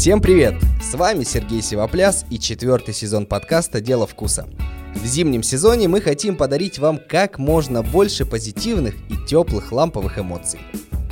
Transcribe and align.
Всем 0.00 0.22
привет! 0.22 0.54
С 0.82 0.94
вами 0.94 1.24
Сергей 1.24 1.60
Сивопляс 1.60 2.24
и 2.30 2.38
четвертый 2.38 2.94
сезон 2.94 3.26
подкаста 3.26 3.82
«Дело 3.82 4.06
вкуса». 4.06 4.48
В 4.94 5.04
зимнем 5.04 5.42
сезоне 5.42 5.88
мы 5.88 6.00
хотим 6.00 6.38
подарить 6.38 6.78
вам 6.78 6.98
как 7.06 7.38
можно 7.38 7.82
больше 7.82 8.24
позитивных 8.24 8.94
и 9.10 9.26
теплых 9.26 9.72
ламповых 9.72 10.18
эмоций. 10.18 10.58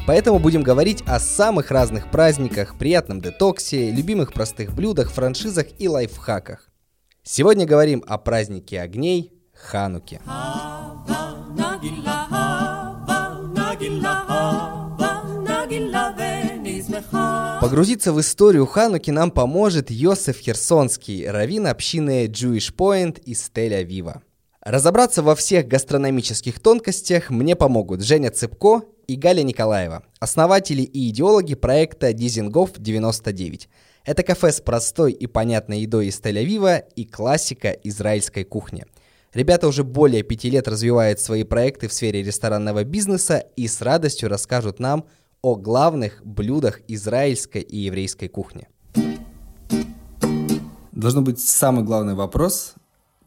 Поэтому 0.07 0.39
будем 0.39 0.63
говорить 0.63 1.03
о 1.07 1.21
самых 1.21 1.71
разных 1.71 2.11
праздниках, 2.11 2.79
приятном 2.79 3.21
детоксе, 3.21 3.91
любимых 3.91 4.33
простых 4.33 4.73
блюдах, 4.73 5.11
франшизах 5.11 5.67
и 5.79 5.87
лайфхаках. 5.87 6.71
Сегодня 7.23 7.67
говорим 7.67 8.03
о 8.07 8.17
празднике 8.17 8.81
огней 8.81 9.35
Хануке. 9.53 10.23
Погрузиться 17.69 18.15
в 18.15 18.21
историю 18.21 18.65
Хануки 18.65 19.11
нам 19.11 19.31
поможет 19.31 19.91
Йосеф 19.91 20.39
Херсонский, 20.39 21.29
раввин 21.29 21.67
общины 21.67 22.25
Jewish 22.25 22.75
Point 22.75 23.23
из 23.25 23.51
Тель-Авива. 23.55 24.23
Разобраться 24.63 25.23
во 25.23 25.35
всех 25.35 25.69
гастрономических 25.69 26.61
тонкостях 26.61 27.29
мне 27.29 27.57
помогут 27.57 28.03
Женя 28.03 28.31
Цыпко 28.31 28.85
и 29.07 29.17
Галя 29.17 29.43
Николаева, 29.43 30.03
основатели 30.19 30.81
и 30.81 31.11
идеологи 31.11 31.57
проекта 31.57 32.15
Дизингов 32.15 32.71
99. 32.79 33.69
Это 34.07 34.23
кафе 34.23 34.51
с 34.51 34.63
простой 34.63 35.13
и 35.13 35.27
понятной 35.27 35.81
едой 35.81 36.07
из 36.07 36.19
Тель-Авива 36.23 36.85
и 36.97 37.05
классика 37.05 37.73
израильской 37.85 38.45
кухни. 38.45 38.87
Ребята 39.35 39.69
уже 39.69 39.85
более 39.85 40.23
пяти 40.23 40.49
лет 40.49 40.69
развивают 40.69 41.21
свои 41.21 41.45
проекты 41.45 41.89
в 41.89 41.93
сфере 41.93 42.23
ресторанного 42.23 42.85
бизнеса 42.85 43.45
и 43.57 43.69
с 43.69 43.83
радостью 43.83 44.31
расскажут 44.31 44.79
нам 44.79 45.05
о 45.43 45.57
главных 45.57 46.25
блюдах 46.25 46.81
израильской 46.89 47.63
и 47.63 47.77
еврейской 47.77 48.29
кухни. 48.29 48.69
Должно 50.93 51.23
быть 51.23 51.41
самый 51.41 51.85
главный 51.85 52.15
вопрос, 52.15 52.75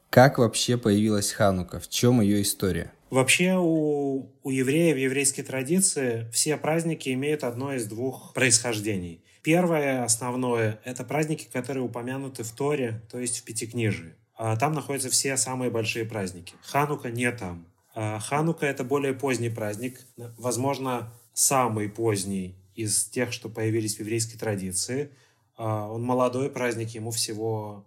как 0.10 0.40
вообще 0.40 0.78
появилась 0.78 1.32
Ханука, 1.32 1.80
в 1.80 1.88
чем 1.88 2.20
ее 2.20 2.42
история? 2.42 2.92
Вообще 3.10 3.56
у, 3.58 4.30
у 4.44 4.50
евреев 4.50 4.96
в 4.96 5.00
еврейской 5.00 5.42
традиции 5.42 6.28
все 6.34 6.58
праздники 6.58 7.14
имеют 7.14 7.46
одно 7.46 7.74
из 7.74 7.86
двух 7.86 8.34
происхождений. 8.34 9.24
Первое, 9.42 10.04
основное, 10.04 10.82
это 10.84 11.06
праздники, 11.06 11.48
которые 11.52 11.84
упомянуты 11.84 12.44
в 12.44 12.52
Торе, 12.52 13.02
то 13.10 13.20
есть 13.20 13.40
в 13.40 13.44
Пятикнижии. 13.44 14.16
А 14.36 14.58
там 14.58 14.74
находятся 14.74 15.10
все 15.10 15.38
самые 15.38 15.72
большие 15.72 16.04
праздники. 16.04 16.56
Ханука 16.62 17.10
не 17.10 17.32
там. 17.32 17.66
А 17.96 18.20
Ханука 18.20 18.66
это 18.66 18.84
более 18.84 19.14
поздний 19.14 19.50
праздник. 19.50 20.02
Возможно, 20.38 21.10
самый 21.34 21.90
поздний 21.90 22.56
из 22.76 23.06
тех, 23.06 23.32
что 23.34 23.50
появились 23.50 23.96
в 23.96 24.00
еврейской 24.00 24.38
традиции. 24.38 25.12
А, 25.58 25.90
он 25.92 26.04
молодой 26.04 26.50
праздник, 26.50 26.90
ему 26.90 27.12
всего 27.12 27.86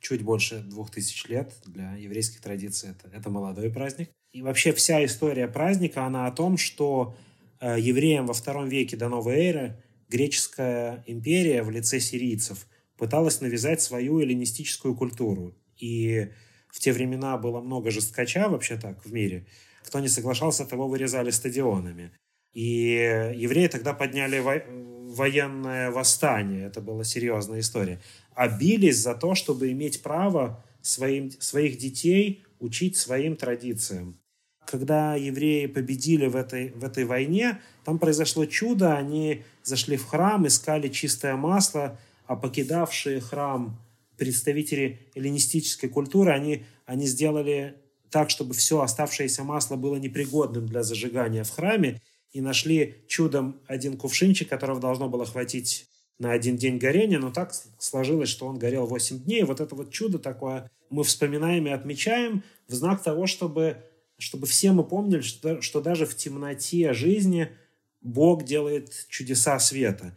чуть 0.00 0.22
больше 0.22 0.60
двух 0.60 0.90
тысяч 0.90 1.26
лет. 1.26 1.52
Для 1.66 1.94
еврейской 1.94 2.40
традиции 2.40 2.90
это, 2.90 3.14
это 3.14 3.30
молодой 3.30 3.70
праздник. 3.70 4.10
И 4.32 4.42
вообще 4.42 4.72
вся 4.72 5.04
история 5.04 5.48
праздника, 5.48 6.06
она 6.06 6.26
о 6.26 6.32
том, 6.32 6.56
что 6.56 7.16
э, 7.60 7.76
евреям 7.78 8.26
во 8.26 8.34
втором 8.34 8.68
веке 8.68 8.96
до 8.96 9.08
новой 9.08 9.36
эры 9.36 9.82
греческая 10.08 11.04
империя 11.06 11.62
в 11.62 11.70
лице 11.70 12.00
сирийцев 12.00 12.66
пыталась 12.96 13.40
навязать 13.40 13.80
свою 13.80 14.20
эллинистическую 14.20 14.94
культуру. 14.94 15.54
И 15.76 16.30
в 16.68 16.80
те 16.80 16.92
времена 16.92 17.36
было 17.38 17.60
много 17.60 17.90
жесткача 17.90 18.48
вообще 18.48 18.76
так 18.76 19.04
в 19.04 19.12
мире. 19.12 19.46
Кто 19.84 20.00
не 20.00 20.08
соглашался, 20.08 20.66
того 20.66 20.88
вырезали 20.88 21.30
стадионами. 21.30 22.12
И 22.52 23.32
евреи 23.34 23.68
тогда 23.68 23.92
подняли 23.94 24.38
во- 24.40 24.64
военное 25.14 25.90
восстание. 25.90 26.66
Это 26.66 26.80
была 26.80 27.04
серьезная 27.04 27.60
история. 27.60 28.00
А 28.34 28.48
бились 28.48 28.98
за 28.98 29.14
то, 29.14 29.34
чтобы 29.34 29.70
иметь 29.70 30.02
право 30.02 30.64
своим, 30.82 31.30
своих 31.30 31.78
детей 31.78 32.44
учить 32.58 32.96
своим 32.96 33.36
традициям. 33.36 34.18
Когда 34.66 35.16
евреи 35.16 35.66
победили 35.66 36.26
в 36.26 36.36
этой, 36.36 36.70
в 36.70 36.84
этой 36.84 37.04
войне, 37.04 37.60
там 37.84 37.98
произошло 37.98 38.46
чудо. 38.46 38.96
Они 38.96 39.42
зашли 39.62 39.96
в 39.96 40.06
храм, 40.06 40.46
искали 40.46 40.88
чистое 40.88 41.36
масло, 41.36 41.98
а 42.26 42.36
покидавшие 42.36 43.20
храм 43.20 43.80
представители 44.16 45.00
эллинистической 45.14 45.88
культуры, 45.88 46.30
они, 46.30 46.64
они 46.84 47.06
сделали 47.06 47.74
так, 48.10 48.28
чтобы 48.28 48.52
все 48.54 48.80
оставшееся 48.82 49.44
масло 49.44 49.76
было 49.76 49.96
непригодным 49.96 50.66
для 50.66 50.82
зажигания 50.82 51.42
в 51.42 51.50
храме, 51.50 52.00
и 52.32 52.40
нашли 52.40 53.04
чудом 53.08 53.60
один 53.66 53.96
кувшинчик, 53.96 54.48
которого 54.48 54.80
должно 54.80 55.08
было 55.08 55.26
хватить 55.26 55.88
на 56.18 56.32
один 56.32 56.56
день 56.56 56.78
горения, 56.78 57.18
но 57.18 57.30
так 57.30 57.52
сложилось, 57.78 58.28
что 58.28 58.46
он 58.46 58.58
горел 58.58 58.86
8 58.86 59.20
дней. 59.20 59.42
Вот 59.42 59.60
это 59.60 59.74
вот 59.74 59.90
чудо 59.90 60.18
такое 60.18 60.70
мы 60.90 61.02
вспоминаем 61.02 61.66
и 61.66 61.70
отмечаем 61.70 62.42
в 62.68 62.74
знак 62.74 63.02
того, 63.02 63.26
чтобы, 63.26 63.78
чтобы 64.18 64.46
все 64.46 64.72
мы 64.72 64.84
помнили, 64.84 65.22
что, 65.22 65.62
что 65.62 65.80
даже 65.80 66.04
в 66.04 66.16
темноте 66.16 66.92
жизни 66.92 67.48
Бог 68.02 68.44
делает 68.44 69.06
чудеса 69.08 69.58
света. 69.58 70.16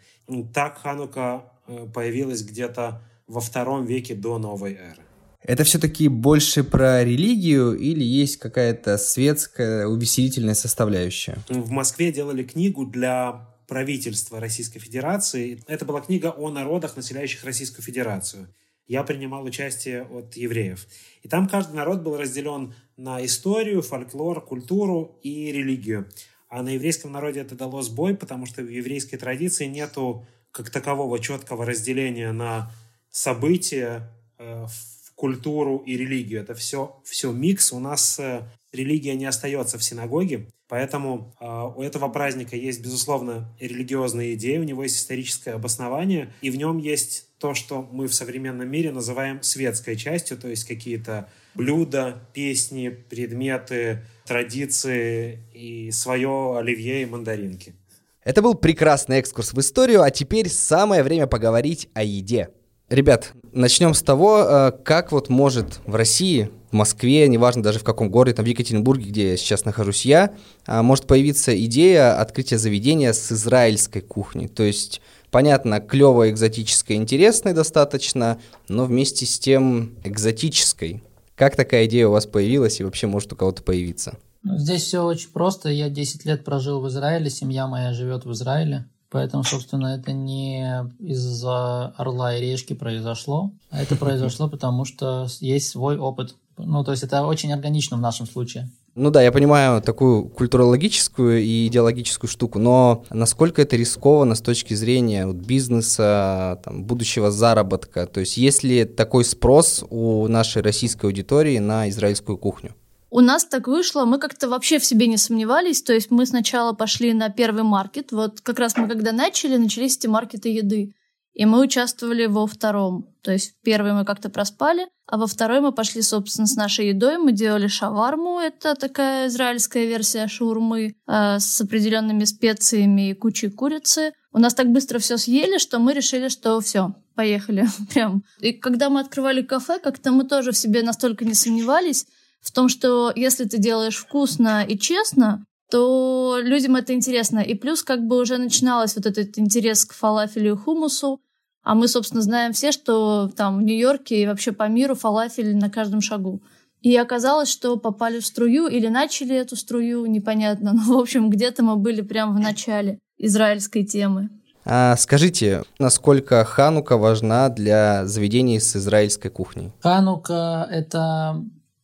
Так 0.53 0.79
Ханука 0.79 1.53
э, 1.67 1.87
появилась 1.93 2.43
где-то 2.43 3.01
во 3.27 3.39
втором 3.39 3.85
веке 3.85 4.15
до 4.15 4.37
новой 4.37 4.73
эры. 4.73 5.03
Это 5.43 5.63
все-таки 5.65 6.07
больше 6.07 6.63
про 6.63 7.03
религию 7.03 7.77
или 7.77 8.03
есть 8.03 8.37
какая-то 8.37 8.97
светская 8.97 9.87
увеселительная 9.87 10.53
составляющая? 10.53 11.37
В 11.49 11.69
Москве 11.69 12.11
делали 12.11 12.43
книгу 12.43 12.85
для 12.85 13.49
правительства 13.67 14.39
Российской 14.39 14.79
Федерации. 14.79 15.61
Это 15.67 15.83
была 15.85 16.01
книга 16.01 16.27
о 16.27 16.49
народах, 16.49 16.95
населяющих 16.95 17.43
Российскую 17.43 17.83
Федерацию. 17.83 18.47
Я 18.87 19.03
принимал 19.03 19.43
участие 19.43 20.03
от 20.03 20.35
евреев. 20.35 20.87
И 21.23 21.27
там 21.27 21.47
каждый 21.47 21.75
народ 21.75 22.01
был 22.01 22.17
разделен 22.17 22.73
на 22.97 23.25
историю, 23.25 23.81
фольклор, 23.81 24.41
культуру 24.41 25.17
и 25.23 25.51
религию. 25.51 26.09
А 26.49 26.61
на 26.61 26.69
еврейском 26.69 27.11
народе 27.11 27.39
это 27.39 27.55
дало 27.55 27.81
сбой, 27.81 28.15
потому 28.15 28.45
что 28.45 28.61
в 28.61 28.69
еврейской 28.69 29.17
традиции 29.17 29.65
нету 29.65 30.25
как 30.51 30.69
такового 30.69 31.19
четкого 31.19 31.65
разделения 31.65 32.31
на 32.31 32.71
события, 33.09 34.11
э, 34.37 34.67
культуру 35.15 35.83
и 35.85 35.97
религию. 35.97 36.41
Это 36.41 36.53
все, 36.53 36.99
все 37.03 37.31
микс. 37.31 37.71
У 37.71 37.79
нас 37.79 38.19
э, 38.19 38.43
религия 38.71 39.15
не 39.15 39.25
остается 39.25 39.77
в 39.77 39.83
синагоге, 39.83 40.47
поэтому 40.67 41.33
э, 41.39 41.45
у 41.75 41.81
этого 41.81 42.09
праздника 42.09 42.55
есть, 42.55 42.81
безусловно, 42.81 43.53
религиозные 43.59 44.33
идеи, 44.33 44.57
у 44.57 44.63
него 44.63 44.83
есть 44.83 44.97
историческое 44.97 45.51
обоснование, 45.51 46.33
и 46.41 46.49
в 46.49 46.57
нем 46.57 46.77
есть 46.77 47.27
то, 47.37 47.53
что 47.53 47.87
мы 47.91 48.07
в 48.07 48.13
современном 48.13 48.69
мире 48.69 48.91
называем 48.91 49.43
светской 49.43 49.95
частью, 49.95 50.37
то 50.37 50.47
есть 50.47 50.65
какие-то 50.65 51.29
блюда, 51.53 52.27
песни, 52.33 52.89
предметы, 52.89 54.05
традиции 54.25 55.39
и 55.53 55.91
свое 55.91 56.57
оливье 56.57 57.03
и 57.03 57.05
мандаринки. 57.05 57.75
Это 58.23 58.41
был 58.41 58.55
прекрасный 58.55 59.17
экскурс 59.17 59.53
в 59.53 59.59
историю, 59.59 60.01
а 60.01 60.09
теперь 60.09 60.49
самое 60.49 61.03
время 61.03 61.27
поговорить 61.27 61.89
о 61.93 62.03
еде. 62.03 62.49
Ребят, 62.93 63.33
начнем 63.53 63.95
с 63.95 64.03
того, 64.03 64.43
э, 64.43 64.71
как 64.83 65.11
вот 65.11 65.27
может 65.27 65.79
в 65.87 65.95
России, 65.95 66.51
в 66.69 66.75
Москве, 66.75 67.27
неважно 67.27 67.63
даже 67.63 67.79
в 67.79 67.83
каком 67.83 68.11
городе, 68.11 68.35
там 68.35 68.45
в 68.45 68.47
Екатеринбурге, 68.47 69.09
где 69.09 69.35
сейчас 69.35 69.65
нахожусь 69.65 70.05
я, 70.05 70.35
а, 70.67 70.83
может 70.83 71.07
появиться 71.07 71.59
идея 71.65 72.21
открытия 72.21 72.59
заведения 72.59 73.11
с 73.13 73.31
израильской 73.31 74.03
кухней. 74.03 74.47
То 74.47 74.61
есть, 74.61 75.01
понятно, 75.31 75.79
клевая, 75.79 76.29
экзотическая, 76.29 76.95
интересная 76.97 77.55
достаточно, 77.55 78.37
но 78.69 78.85
вместе 78.85 79.25
с 79.25 79.39
тем 79.39 79.95
экзотической. 80.03 81.01
Как 81.33 81.55
такая 81.55 81.87
идея 81.87 82.09
у 82.09 82.11
вас 82.11 82.27
появилась 82.27 82.79
и 82.79 82.83
вообще 82.83 83.07
может 83.07 83.33
у 83.33 83.35
кого-то 83.35 83.63
появиться? 83.63 84.19
Здесь 84.43 84.83
все 84.83 85.03
очень 85.03 85.29
просто. 85.29 85.69
Я 85.69 85.89
10 85.89 86.25
лет 86.25 86.45
прожил 86.45 86.79
в 86.79 86.87
Израиле, 86.89 87.31
семья 87.31 87.65
моя 87.65 87.91
живет 87.91 88.25
в 88.25 88.31
Израиле. 88.33 88.85
Поэтому, 89.13 89.43
собственно, 89.43 89.95
это 89.95 90.11
не 90.11 90.89
из-за 90.99 91.93
орла 91.97 92.35
и 92.35 92.41
решки 92.41 92.73
произошло, 92.73 93.51
а 93.69 93.83
это 93.83 93.95
произошло 94.05 94.49
потому, 94.49 94.85
что 94.85 95.27
есть 95.39 95.69
свой 95.69 95.97
опыт. 95.99 96.35
Ну, 96.57 96.83
то 96.83 96.91
есть 96.91 97.03
это 97.03 97.23
очень 97.23 97.53
органично 97.53 97.95
в 97.95 98.01
нашем 98.01 98.25
случае. 98.25 98.71
Ну 98.95 99.11
да, 99.11 99.21
я 99.21 99.31
понимаю 99.31 99.81
такую 99.83 100.29
культурологическую 100.29 101.43
и 101.43 101.67
идеологическую 101.67 102.27
штуку, 102.27 102.57
но 102.57 103.05
насколько 103.11 103.61
это 103.61 103.75
рискованно 103.75 104.33
с 104.33 104.41
точки 104.41 104.73
зрения 104.73 105.27
вот, 105.27 105.35
бизнеса, 105.35 106.59
там, 106.63 106.83
будущего 106.83 107.29
заработка? 107.29 108.07
То 108.07 108.19
есть 108.19 108.37
есть 108.37 108.63
ли 108.63 108.83
такой 108.83 109.25
спрос 109.25 109.83
у 109.91 110.27
нашей 110.27 110.63
российской 110.63 111.05
аудитории 111.05 111.59
на 111.59 111.87
израильскую 111.89 112.37
кухню? 112.37 112.73
У 113.15 113.21
нас 113.21 113.45
так 113.45 113.67
вышло, 113.67 114.05
мы 114.05 114.17
как-то 114.17 114.49
вообще 114.49 114.79
в 114.79 114.85
себе 114.85 115.05
не 115.05 115.17
сомневались, 115.17 115.83
то 115.83 115.93
есть 115.93 116.09
мы 116.09 116.25
сначала 116.25 116.73
пошли 116.73 117.13
на 117.13 117.29
первый 117.29 117.61
маркет, 117.61 118.11
вот 118.11 118.41
как 118.41 118.57
раз 118.57 118.75
мы 118.75 118.87
когда 118.87 119.11
начали, 119.11 119.55
начались 119.57 119.97
эти 119.97 120.07
маркеты 120.07 120.49
еды. 120.49 120.95
и 121.35 121.45
мы 121.45 121.61
участвовали 121.61 122.25
во 122.25 122.47
втором. 122.47 123.07
То 123.21 123.31
есть 123.31 123.53
первый 123.63 123.93
мы 123.93 124.03
как-то 124.03 124.29
проспали, 124.29 124.87
а 125.05 125.17
во 125.17 125.27
второй 125.27 125.61
мы 125.61 125.71
пошли, 125.71 126.01
собственно, 126.01 126.47
с 126.47 126.55
нашей 126.55 126.89
едой. 126.89 127.17
Мы 127.17 127.33
делали 127.33 127.67
шаварму, 127.67 128.39
это 128.39 128.73
такая 128.75 129.27
израильская 129.27 129.85
версия 129.85 130.27
шаурмы 130.27 130.95
э, 131.07 131.39
с 131.39 131.61
определенными 131.61 132.23
специями 132.25 133.09
и 133.09 133.13
кучей 133.13 133.49
курицы. 133.49 134.13
У 134.31 134.39
нас 134.39 134.53
так 134.55 134.67
быстро 134.71 134.97
все 134.97 135.17
съели, 135.17 135.59
что 135.59 135.77
мы 135.79 135.93
решили, 135.93 136.29
что 136.29 136.59
все, 136.61 136.95
поехали 137.15 137.67
прям. 137.93 138.23
И 138.39 138.53
когда 138.53 138.89
мы 138.89 139.01
открывали 139.01 139.43
кафе, 139.43 139.79
как-то 139.79 140.11
мы 140.11 140.23
тоже 140.23 140.51
в 140.51 140.57
себе 140.57 140.81
настолько 140.81 141.25
не 141.25 141.35
сомневались 141.35 142.07
в 142.43 142.51
том, 142.51 142.69
что 142.69 143.11
если 143.15 143.45
ты 143.45 143.57
делаешь 143.57 143.97
вкусно 143.97 144.63
и 144.63 144.77
честно, 144.77 145.45
то 145.71 146.37
людям 146.41 146.75
это 146.75 146.93
интересно. 146.93 147.39
И 147.39 147.55
плюс 147.55 147.81
как 147.81 148.05
бы 148.05 148.21
уже 148.21 148.37
начиналось 148.37 148.95
вот 148.95 149.05
этот 149.05 149.39
интерес 149.39 149.85
к 149.85 149.93
фалафелю 149.93 150.53
и 150.53 150.57
хумусу. 150.57 151.19
А 151.63 151.73
мы, 151.73 151.87
собственно, 151.87 152.21
знаем 152.21 152.51
все, 152.51 152.71
что 152.71 153.31
там 153.35 153.57
в 153.57 153.63
Нью-Йорке 153.63 154.21
и 154.21 154.27
вообще 154.27 154.51
по 154.51 154.67
миру 154.67 154.95
фалафель 154.95 155.55
на 155.55 155.69
каждом 155.69 156.01
шагу. 156.01 156.43
И 156.81 156.95
оказалось, 156.97 157.49
что 157.49 157.77
попали 157.77 158.19
в 158.19 158.25
струю 158.25 158.67
или 158.67 158.87
начали 158.87 159.33
эту 159.35 159.55
струю, 159.55 160.05
непонятно. 160.05 160.73
Но, 160.75 160.97
в 160.97 160.99
общем, 160.99 161.29
где-то 161.29 161.63
мы 161.63 161.77
были 161.77 162.01
прямо 162.01 162.35
в 162.35 162.39
начале 162.39 162.99
израильской 163.17 163.85
темы. 163.85 164.29
А 164.65 164.95
скажите, 164.97 165.63
насколько 165.79 166.43
Ханука 166.45 166.97
важна 166.97 167.49
для 167.49 168.05
заведений 168.05 168.59
с 168.59 168.75
израильской 168.75 169.31
кухней? 169.31 169.71
Ханука– 169.81 170.67
это 170.71 171.43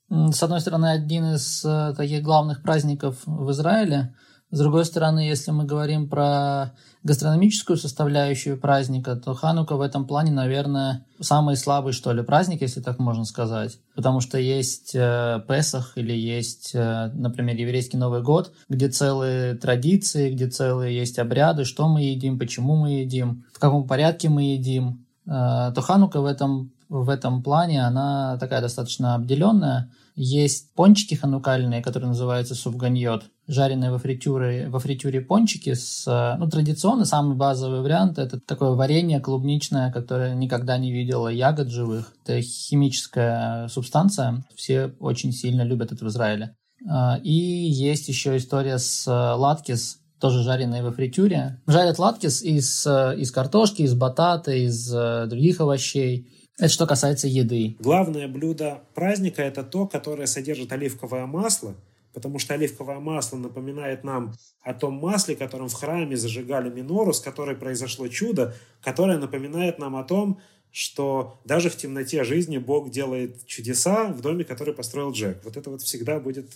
с 0.10 0.42
одной 0.42 0.60
стороны, 0.60 0.88
один 0.88 1.36
из 1.36 1.64
э, 1.64 1.94
таких 1.96 2.24
главных 2.24 2.64
праздников 2.64 3.18
в 3.26 3.52
Израиле. 3.52 4.14
С 4.52 4.58
другой 4.58 4.84
стороны, 4.86 5.20
если 5.20 5.52
мы 5.52 5.66
говорим 5.66 6.10
про 6.10 6.74
гастрономическую 7.04 7.78
составляющую 7.78 8.60
праздника, 8.60 9.16
то 9.16 9.36
Ханука 9.36 9.76
в 9.76 9.82
этом 9.82 10.08
плане, 10.08 10.32
наверное, 10.32 11.06
самый 11.20 11.56
слабый, 11.56 11.94
что 11.94 12.12
ли, 12.12 12.24
праздник, 12.24 12.62
если 12.62 12.82
так 12.82 12.98
можно 12.98 13.26
сказать. 13.26 13.78
Потому 13.96 14.20
что 14.20 14.40
есть 14.40 14.96
э, 14.96 15.42
Песах 15.48 15.94
или 15.96 16.14
есть, 16.14 16.72
э, 16.74 17.12
например, 17.14 17.56
еврейский 17.58 17.98
Новый 17.98 18.24
год, 18.24 18.52
где 18.68 18.90
целые 18.90 19.54
традиции, 19.54 20.34
где 20.34 20.48
целые 20.48 20.98
есть 20.98 21.20
обряды, 21.20 21.64
что 21.64 21.88
мы 21.88 22.02
едим, 22.02 22.40
почему 22.40 22.76
мы 22.76 23.02
едим, 23.02 23.46
в 23.54 23.60
каком 23.60 23.88
порядке 23.88 24.30
мы 24.30 24.54
едим. 24.54 25.06
Э, 25.28 25.72
то 25.76 25.82
Ханука 25.82 26.22
в 26.22 26.26
этом 26.26 26.72
в 26.90 27.10
этом 27.10 27.44
плане 27.44 27.86
она 27.86 28.38
такая 28.40 28.62
достаточно 28.62 29.16
обделенная. 29.16 29.92
Есть 30.16 30.74
пончики 30.74 31.14
ханукальные, 31.14 31.82
которые 31.82 32.10
называются 32.10 32.56
субганьот, 32.56 33.26
жареные 33.48 33.92
во 33.92 34.00
фритюре, 34.00 34.68
во 34.68 34.80
фритюре 34.80 35.22
пончики 35.22 35.74
с... 35.76 36.36
Ну, 36.38 36.50
традиционно 36.50 37.06
самый 37.06 37.38
базовый 37.38 37.82
вариант– 37.82 38.18
это 38.20 38.40
такое 38.40 38.72
варенье 38.72 39.20
клубничное, 39.20 39.92
которое 39.92 40.36
никогда 40.36 40.78
не 40.78 40.92
видела 40.92 41.30
ягод 41.30 41.70
живых. 41.70 42.12
Это 42.26 42.42
химическая 42.42 43.68
субстанция. 43.70 44.44
Все 44.56 44.92
очень 45.00 45.32
сильно 45.32 45.62
любят 45.62 45.92
это 45.92 46.04
в 46.04 46.10
Израиле. 46.10 46.56
А, 46.90 47.20
и 47.24 47.32
есть 47.32 48.10
еще 48.10 48.36
история 48.36 48.78
с 48.78 49.08
латкис, 49.08 50.00
тоже 50.20 50.44
жареные 50.44 50.84
во 50.84 50.92
фритюре. 50.92 51.62
Жарят 51.68 51.98
латкис 51.98 52.42
из, 52.42 52.86
из 52.86 53.32
картошки, 53.32 53.84
из 53.84 53.94
батата, 53.94 54.52
из 54.52 54.94
э, 54.94 55.28
других 55.28 55.62
овощей. 55.62 56.30
Это 56.60 56.68
что 56.68 56.86
касается 56.86 57.28
еды. 57.28 57.78
Главное 57.80 58.28
блюдо 58.28 58.84
праздника– 58.94 59.42
это 59.44 59.64
то, 59.64 59.88
которое 59.88 60.28
содержит 60.28 60.74
оливковое 60.74 61.26
масло, 61.26 61.74
потому 62.14 62.38
что 62.38 62.54
оливковое 62.54 63.00
масло 63.00 63.38
напоминает 63.38 64.04
нам 64.04 64.36
о 64.62 64.74
том 64.74 64.96
масле, 64.96 65.38
которым 65.38 65.70
в 65.70 65.74
храме 65.74 66.18
зажигали 66.18 66.70
минору, 66.70 67.14
с 67.14 67.22
которой 67.22 67.56
произошло 67.56 68.10
чудо, 68.10 68.54
которое 68.82 69.18
напоминает 69.18 69.80
нам 69.80 69.96
о 69.96 70.04
том, 70.04 70.42
что 70.70 71.40
даже 71.46 71.70
в 71.70 71.78
темноте 71.78 72.26
жизни 72.26 72.58
Бог 72.58 72.92
делает 72.92 73.46
чудеса 73.46 74.10
в 74.10 74.22
доме, 74.22 74.44
который 74.44 74.74
построил 74.74 75.14
Джек. 75.14 75.40
Вот 75.46 75.56
это 75.56 75.70
вот 75.70 75.82
всегда 75.82 76.20
будет 76.20 76.52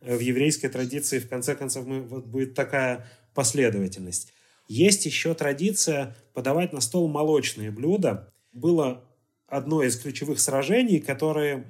э, 0.00 0.16
в 0.16 0.20
еврейской 0.20 0.68
традиции, 0.68 1.18
в 1.18 1.28
конце 1.28 1.56
концов, 1.56 1.84
мы, 1.84 2.00
вот 2.00 2.26
будет 2.26 2.54
такая 2.54 3.08
последовательность. 3.34 4.32
Есть 4.68 5.04
еще 5.04 5.34
традиция 5.34 6.16
подавать 6.32 6.72
на 6.72 6.80
стол 6.80 7.08
молочные 7.08 7.72
блюда. 7.72 8.32
Было 8.52 9.04
одно 9.48 9.82
из 9.82 9.98
ключевых 9.98 10.40
сражений, 10.40 11.00
которые 11.00 11.64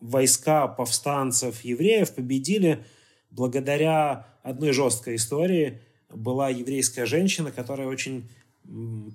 войска 0.00 0.68
повстанцев 0.68 1.62
евреев 1.62 2.14
победили 2.14 2.84
благодаря 3.30 4.26
одной 4.42 4.72
жесткой 4.72 5.16
истории. 5.16 5.80
Была 6.08 6.50
еврейская 6.50 7.06
женщина, 7.06 7.50
которая 7.50 7.88
очень 7.88 8.28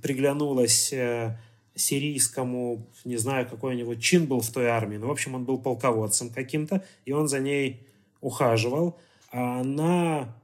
приглянулась 0.01 0.91
э, 0.91 1.37
сирийскому, 1.75 2.87
не 3.03 3.17
знаю, 3.17 3.47
какой 3.47 3.75
у 3.75 3.77
него 3.77 3.95
чин 3.95 4.25
был 4.25 4.41
в 4.41 4.49
той 4.49 4.67
армии, 4.67 4.97
но, 4.97 5.07
в 5.07 5.11
общем, 5.11 5.35
он 5.35 5.45
был 5.45 5.57
полководцем 5.57 6.29
каким-то, 6.29 6.83
и 7.05 7.11
он 7.11 7.27
за 7.27 7.39
ней 7.39 7.85
ухаживал. 8.21 8.97
А 9.31 9.61
она, 9.61 10.35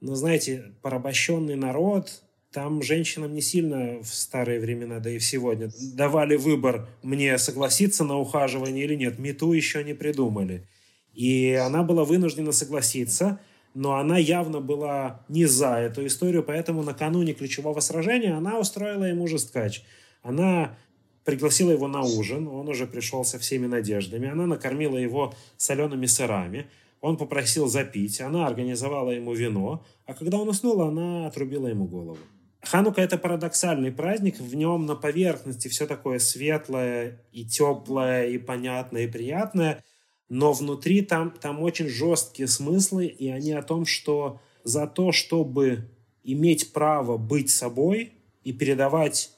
ну, 0.00 0.14
знаете, 0.14 0.72
порабощенный 0.82 1.56
народ, 1.56 2.22
там 2.52 2.82
женщинам 2.82 3.34
не 3.34 3.40
сильно 3.40 4.02
в 4.02 4.06
старые 4.06 4.60
времена, 4.60 5.00
да 5.00 5.10
и 5.10 5.18
в 5.18 5.24
сегодня, 5.24 5.70
давали 5.94 6.36
выбор, 6.36 6.88
мне 7.02 7.38
согласиться 7.38 8.04
на 8.04 8.18
ухаживание 8.18 8.84
или 8.84 8.94
нет. 8.94 9.18
Мету 9.18 9.52
еще 9.52 9.82
не 9.82 9.94
придумали. 9.94 10.66
И 11.14 11.52
она 11.54 11.82
была 11.82 12.04
вынуждена 12.04 12.52
согласиться, 12.52 13.40
но 13.74 13.96
она 13.96 14.18
явно 14.18 14.60
была 14.60 15.24
не 15.28 15.46
за 15.46 15.76
эту 15.76 16.06
историю, 16.06 16.42
поэтому 16.42 16.82
накануне 16.82 17.32
ключевого 17.32 17.80
сражения 17.80 18.36
она 18.36 18.58
устроила 18.58 19.04
ему 19.04 19.26
жесткач. 19.26 19.82
Она 20.22 20.76
пригласила 21.24 21.70
его 21.70 21.88
на 21.88 22.02
ужин, 22.02 22.48
он 22.48 22.68
уже 22.68 22.86
пришел 22.86 23.24
со 23.24 23.38
всеми 23.38 23.66
надеждами, 23.66 24.28
она 24.28 24.46
накормила 24.46 24.96
его 24.96 25.34
солеными 25.56 26.06
сырами, 26.06 26.66
он 27.00 27.16
попросил 27.16 27.66
запить, 27.66 28.20
она 28.20 28.46
организовала 28.46 29.10
ему 29.10 29.32
вино, 29.32 29.84
а 30.06 30.14
когда 30.14 30.38
он 30.38 30.48
уснул, 30.48 30.82
она 30.82 31.26
отрубила 31.26 31.66
ему 31.66 31.86
голову. 31.86 32.18
Ханука– 32.62 33.00
это 33.02 33.18
парадоксальный 33.18 33.90
праздник, 33.90 34.38
в 34.38 34.54
нем 34.54 34.86
на 34.86 34.94
поверхности 34.94 35.68
все 35.68 35.86
такое 35.86 36.20
светлое 36.20 37.20
и 37.32 37.44
теплое, 37.44 38.28
и 38.28 38.38
понятное, 38.38 39.04
и 39.04 39.08
приятное, 39.08 39.84
но 40.28 40.52
внутри 40.52 41.02
там, 41.02 41.32
там 41.32 41.60
очень 41.60 41.88
жесткие 41.88 42.46
смыслы, 42.46 43.06
и 43.06 43.28
они 43.28 43.52
о 43.52 43.62
том, 43.62 43.84
что 43.84 44.40
за 44.62 44.86
то, 44.86 45.10
чтобы 45.10 45.90
иметь 46.22 46.72
право 46.72 47.18
быть 47.18 47.50
собой 47.50 48.12
и 48.44 48.52
передавать 48.52 49.32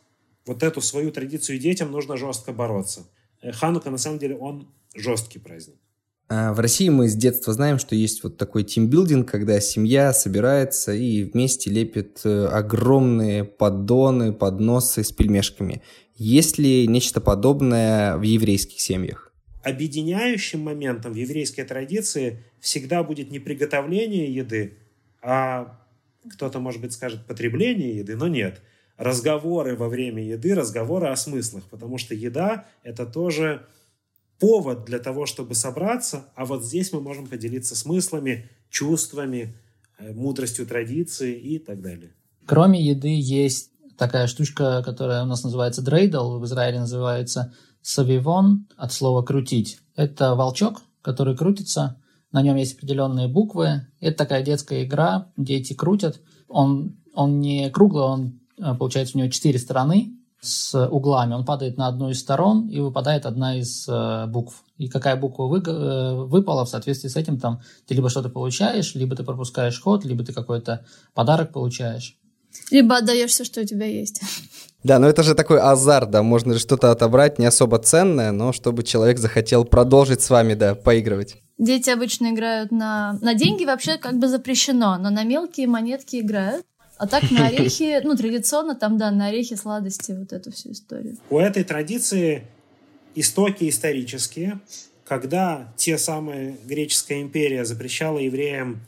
вот 0.45 0.63
эту 0.63 0.83
свою 0.83 1.11
традицию 1.11 1.59
детям, 1.59 1.91
нужно 1.91 2.19
жестко 2.19 2.53
бороться. 2.53 3.09
Э, 3.41 3.53
Ханука, 3.53 3.91
на 3.91 3.99
самом 3.99 4.19
деле, 4.19 4.37
он 4.37 4.69
жесткий 4.95 5.39
праздник. 5.39 5.79
А 6.29 6.55
в 6.55 6.61
России 6.61 6.89
мы 6.89 7.09
с 7.09 7.15
детства 7.15 7.53
знаем, 7.53 7.79
что 7.79 7.95
есть 7.95 8.23
вот 8.23 8.39
такой 8.39 8.65
тимбилдинг, 8.65 9.31
когда 9.31 9.61
семья 9.61 10.13
собирается 10.13 10.93
и 10.95 11.25
вместе 11.25 11.71
лепит 11.71 12.23
э, 12.25 12.47
огромные 12.47 13.45
поддоны, 13.45 14.33
подносы 14.33 15.05
с 15.05 15.13
пельмешками. 15.13 15.83
Есть 16.17 16.59
ли 16.59 16.87
нечто 16.87 17.21
подобное 17.21 18.17
в 18.17 18.23
еврейских 18.23 18.81
семьях? 18.81 19.33
Объединяющим 19.63 20.61
моментом 20.61 21.13
в 21.13 21.17
еврейской 21.17 21.65
традиции 21.65 22.43
всегда 22.59 23.03
будет 23.03 23.31
не 23.31 23.39
приготовление 23.39 24.35
еды, 24.35 24.79
а 25.23 25.79
кто-то, 26.31 26.59
может 26.59 26.81
быть, 26.81 26.93
скажет 26.93 27.27
потребление 27.27 27.99
еды, 27.99 28.17
но 28.17 28.29
нет. 28.29 28.63
Разговоры 28.97 29.77
во 29.77 29.89
время 29.89 30.23
еды, 30.23 30.55
разговоры 30.55 31.09
о 31.09 31.17
смыслах, 31.17 31.65
потому 31.65 31.99
что 31.99 32.15
еда– 32.15 32.67
это 32.83 33.05
тоже 33.05 33.67
повод 34.45 34.85
для 34.85 34.99
того, 34.99 35.25
чтобы 35.25 35.55
собраться, 35.55 36.27
а 36.35 36.45
вот 36.45 36.63
здесь 36.63 36.93
мы 36.93 37.01
можем 37.01 37.27
поделиться 37.27 37.75
смыслами, 37.75 38.51
чувствами, 38.69 39.57
э, 39.99 40.13
мудростью 40.13 40.67
традиции 40.67 41.35
и 41.35 41.59
так 41.59 41.81
далее. 41.81 42.13
Кроме 42.45 42.79
еды 42.85 43.09
есть 43.09 43.71
такая 43.97 44.27
штучка, 44.27 44.83
которая 44.85 45.23
у 45.23 45.27
нас 45.27 45.45
называется 45.45 45.81
дрейдл, 45.81 46.39
в 46.39 46.45
Израиле 46.45 46.81
называется 46.81 47.55
савивон, 47.81 48.67
от 48.77 48.93
слова 48.93 49.23
«крутить». 49.23 49.79
Это 49.97 50.35
волчок, 50.35 50.83
который 51.01 51.35
крутится, 51.35 51.97
на 52.31 52.43
нем 52.43 52.57
есть 52.57 52.77
определенные 52.77 53.29
буквы. 53.29 53.87
Это 54.01 54.19
такая 54.19 54.43
детская 54.43 54.85
игра, 54.85 55.33
дети 55.39 55.73
крутят. 55.73 56.21
Он, 56.49 56.99
он 57.15 57.41
не 57.41 57.71
круглый, 57.71 58.05
он, 58.05 58.41
э, 58.59 58.75
получается, 58.75 59.17
у 59.17 59.21
него 59.21 59.31
четыре 59.31 59.59
стороны, 59.59 60.19
с 60.45 60.87
углами. 60.89 61.35
Он 61.35 61.45
падает 61.45 61.77
на 61.77 61.89
одну 61.89 62.11
из 62.11 62.21
сторон, 62.21 62.69
и 62.69 62.81
выпадает 62.81 63.27
одна 63.27 63.59
из 63.59 63.89
э, 63.89 64.27
букв. 64.27 64.65
И 64.79 64.89
какая 64.89 65.17
буква 65.17 65.45
вы, 65.45 65.59
э, 65.59 66.15
выпала, 66.25 66.65
в 66.65 66.69
соответствии 66.69 67.09
с 67.09 67.17
этим 67.17 67.39
там 67.39 67.61
ты 67.87 67.95
либо 67.95 68.09
что-то 68.09 68.29
получаешь, 68.29 68.95
либо 68.95 69.17
ты 69.17 69.25
пропускаешь 69.25 69.81
ход, 69.81 70.05
либо 70.05 70.25
ты 70.25 70.33
какой-то 70.33 70.85
подарок 71.15 71.53
получаешь. 71.53 72.17
Либо 72.71 72.97
отдаешь 72.97 73.31
все, 73.31 73.45
что 73.45 73.61
у 73.61 73.65
тебя 73.65 73.87
есть. 73.87 74.21
Да, 74.83 74.99
но 74.99 75.09
это 75.09 75.23
же 75.23 75.35
такой 75.35 75.61
азарт, 75.61 76.11
да, 76.11 76.23
можно 76.23 76.53
же 76.53 76.61
что-то 76.61 76.91
отобрать 76.91 77.39
не 77.39 77.47
особо 77.47 77.79
ценное, 77.79 78.33
но 78.33 78.53
чтобы 78.53 78.83
человек 78.83 79.19
захотел 79.19 79.65
продолжить 79.65 80.21
с 80.21 80.29
вами, 80.29 80.55
да, 80.55 80.75
поигрывать. 80.75 81.37
Дети 81.57 81.89
обычно 81.89 82.33
играют 82.33 82.71
на... 82.71 83.19
На 83.23 83.35
деньги 83.35 83.65
вообще 83.65 83.97
как 83.97 84.19
бы 84.19 84.29
запрещено, 84.29 84.99
но 84.99 85.11
на 85.11 85.25
мелкие 85.25 85.69
монетки 85.69 86.21
играют. 86.21 86.67
А 86.97 87.07
так 87.07 87.31
на 87.31 87.47
орехи, 87.49 88.01
ну, 88.05 88.17
традиционно 88.17 88.75
там, 88.75 88.99
да, 88.99 89.11
на 89.11 89.29
орехи, 89.29 89.55
сладости, 89.57 90.13
вот 90.13 90.33
эту 90.33 90.53
всю 90.53 90.73
историю. 90.73 91.17
У 91.31 91.39
этой 91.39 91.65
традиции 91.65 92.47
истоки 93.15 93.69
исторические, 93.69 94.61
когда 95.05 95.73
те 95.77 95.99
самые 95.99 96.57
греческая 96.65 97.23
империя 97.23 97.65
запрещала 97.65 98.19
евреям 98.19 98.81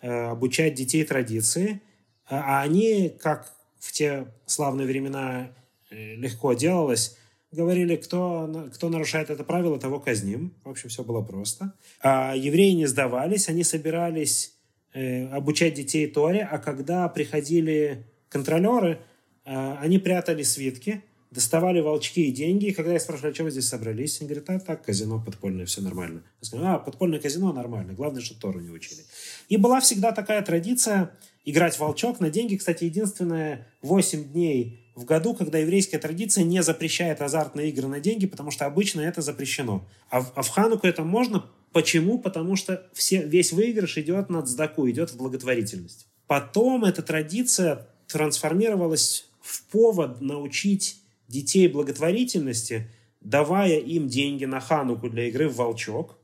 э, 0.00 0.10
обучать 0.10 0.74
детей 0.74 1.04
традиции, 1.04 1.80
а, 2.28 2.60
а 2.60 2.62
они, 2.62 3.12
как 3.20 3.52
в 3.78 3.92
те 3.92 4.26
славные 4.46 4.86
времена 4.86 5.48
э, 5.90 6.14
легко 6.14 6.52
делалось, 6.52 7.16
говорили, 7.52 7.96
кто, 7.96 8.68
кто 8.74 8.88
нарушает 8.88 9.30
это 9.30 9.44
правило, 9.44 9.78
того 9.78 10.00
казним. 10.00 10.54
В 10.64 10.70
общем, 10.70 10.88
все 10.88 11.04
было 11.04 11.20
просто. 11.22 11.72
А 12.00 12.34
евреи 12.34 12.72
не 12.72 12.86
сдавались, 12.86 13.48
они 13.48 13.62
собирались 13.62 14.51
обучать 14.94 15.74
детей 15.74 16.06
Торе, 16.06 16.46
а 16.50 16.58
когда 16.58 17.08
приходили 17.08 18.04
контролеры, 18.28 19.00
э, 19.44 19.76
они 19.80 19.98
прятали 19.98 20.42
свитки, 20.42 21.02
доставали 21.30 21.80
волчки 21.80 22.26
и 22.26 22.32
деньги, 22.32 22.66
и 22.66 22.72
когда 22.72 22.92
я 22.92 23.00
спрашиваю, 23.00 23.32
а 23.32 23.34
что 23.34 23.44
вы 23.44 23.50
здесь 23.50 23.68
собрались, 23.68 24.20
они 24.20 24.28
говорят, 24.28 24.50
а 24.50 24.58
так, 24.60 24.84
казино 24.84 25.22
подпольное, 25.24 25.64
все 25.64 25.80
нормально. 25.80 26.22
Я 26.40 26.46
сказал, 26.46 26.66
а, 26.66 26.78
подпольное 26.78 27.18
казино 27.20 27.52
нормально, 27.52 27.94
главное, 27.94 28.20
что 28.20 28.38
Тору 28.38 28.60
не 28.60 28.70
учили. 28.70 29.00
И 29.48 29.56
была 29.56 29.80
всегда 29.80 30.12
такая 30.12 30.42
традиция 30.42 31.10
играть 31.44 31.78
волчок 31.78 32.20
на 32.20 32.30
деньги. 32.30 32.56
Кстати, 32.56 32.84
единственное 32.84 33.66
8 33.80 34.24
дней 34.32 34.90
в 34.94 35.04
году, 35.06 35.34
когда 35.34 35.58
еврейская 35.58 35.98
традиция 35.98 36.44
не 36.44 36.62
запрещает 36.62 37.22
азартные 37.22 37.70
игры 37.70 37.88
на 37.88 37.98
деньги, 37.98 38.26
потому 38.26 38.50
что 38.50 38.66
обычно 38.66 39.00
это 39.00 39.22
запрещено. 39.22 39.88
А 40.10 40.20
в, 40.20 40.32
а 40.34 40.42
в 40.42 40.48
Хануку 40.48 40.86
это 40.86 41.02
можно. 41.02 41.46
Почему? 41.72 42.18
Потому 42.18 42.56
что 42.56 42.86
все, 42.92 43.22
весь 43.22 43.52
выигрыш 43.52 43.98
идет 43.98 44.28
на 44.28 44.42
цдаку, 44.42 44.88
идет 44.88 45.10
в 45.10 45.16
благотворительность. 45.16 46.06
Потом 46.26 46.84
эта 46.84 47.02
традиция 47.02 47.86
трансформировалась 48.08 49.28
в 49.40 49.64
повод 49.64 50.20
научить 50.20 50.98
детей 51.28 51.66
благотворительности, 51.68 52.88
давая 53.20 53.78
им 53.78 54.08
деньги 54.08 54.44
на 54.44 54.60
Хануку 54.60 55.08
для 55.08 55.28
игры 55.28 55.48
в 55.48 55.56
волчок 55.56 56.18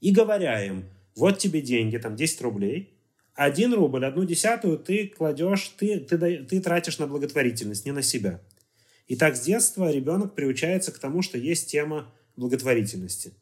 и 0.00 0.10
говоря 0.10 0.64
им, 0.64 0.84
вот 1.14 1.38
тебе 1.38 1.60
деньги, 1.60 1.98
там 1.98 2.16
10 2.16 2.40
рублей, 2.42 2.94
один 3.34 3.74
рубль, 3.74 4.04
одну 4.04 4.24
десятую 4.24 4.78
ты 4.78 5.08
кладешь, 5.08 5.72
ты, 5.76 6.00
ты, 6.00 6.18
ты 6.44 6.60
тратишь 6.60 6.98
на 6.98 7.06
благотворительность, 7.06 7.84
не 7.84 7.92
на 7.92 8.02
себя. 8.02 8.40
И 9.06 9.16
так 9.16 9.36
с 9.36 9.40
детства 9.40 9.90
ребенок 9.90 10.34
приучается 10.34 10.92
к 10.92 10.98
тому, 10.98 11.22
что 11.22 11.38
есть 11.38 11.70
тема 11.70 12.12
благотворительности. 12.36 13.32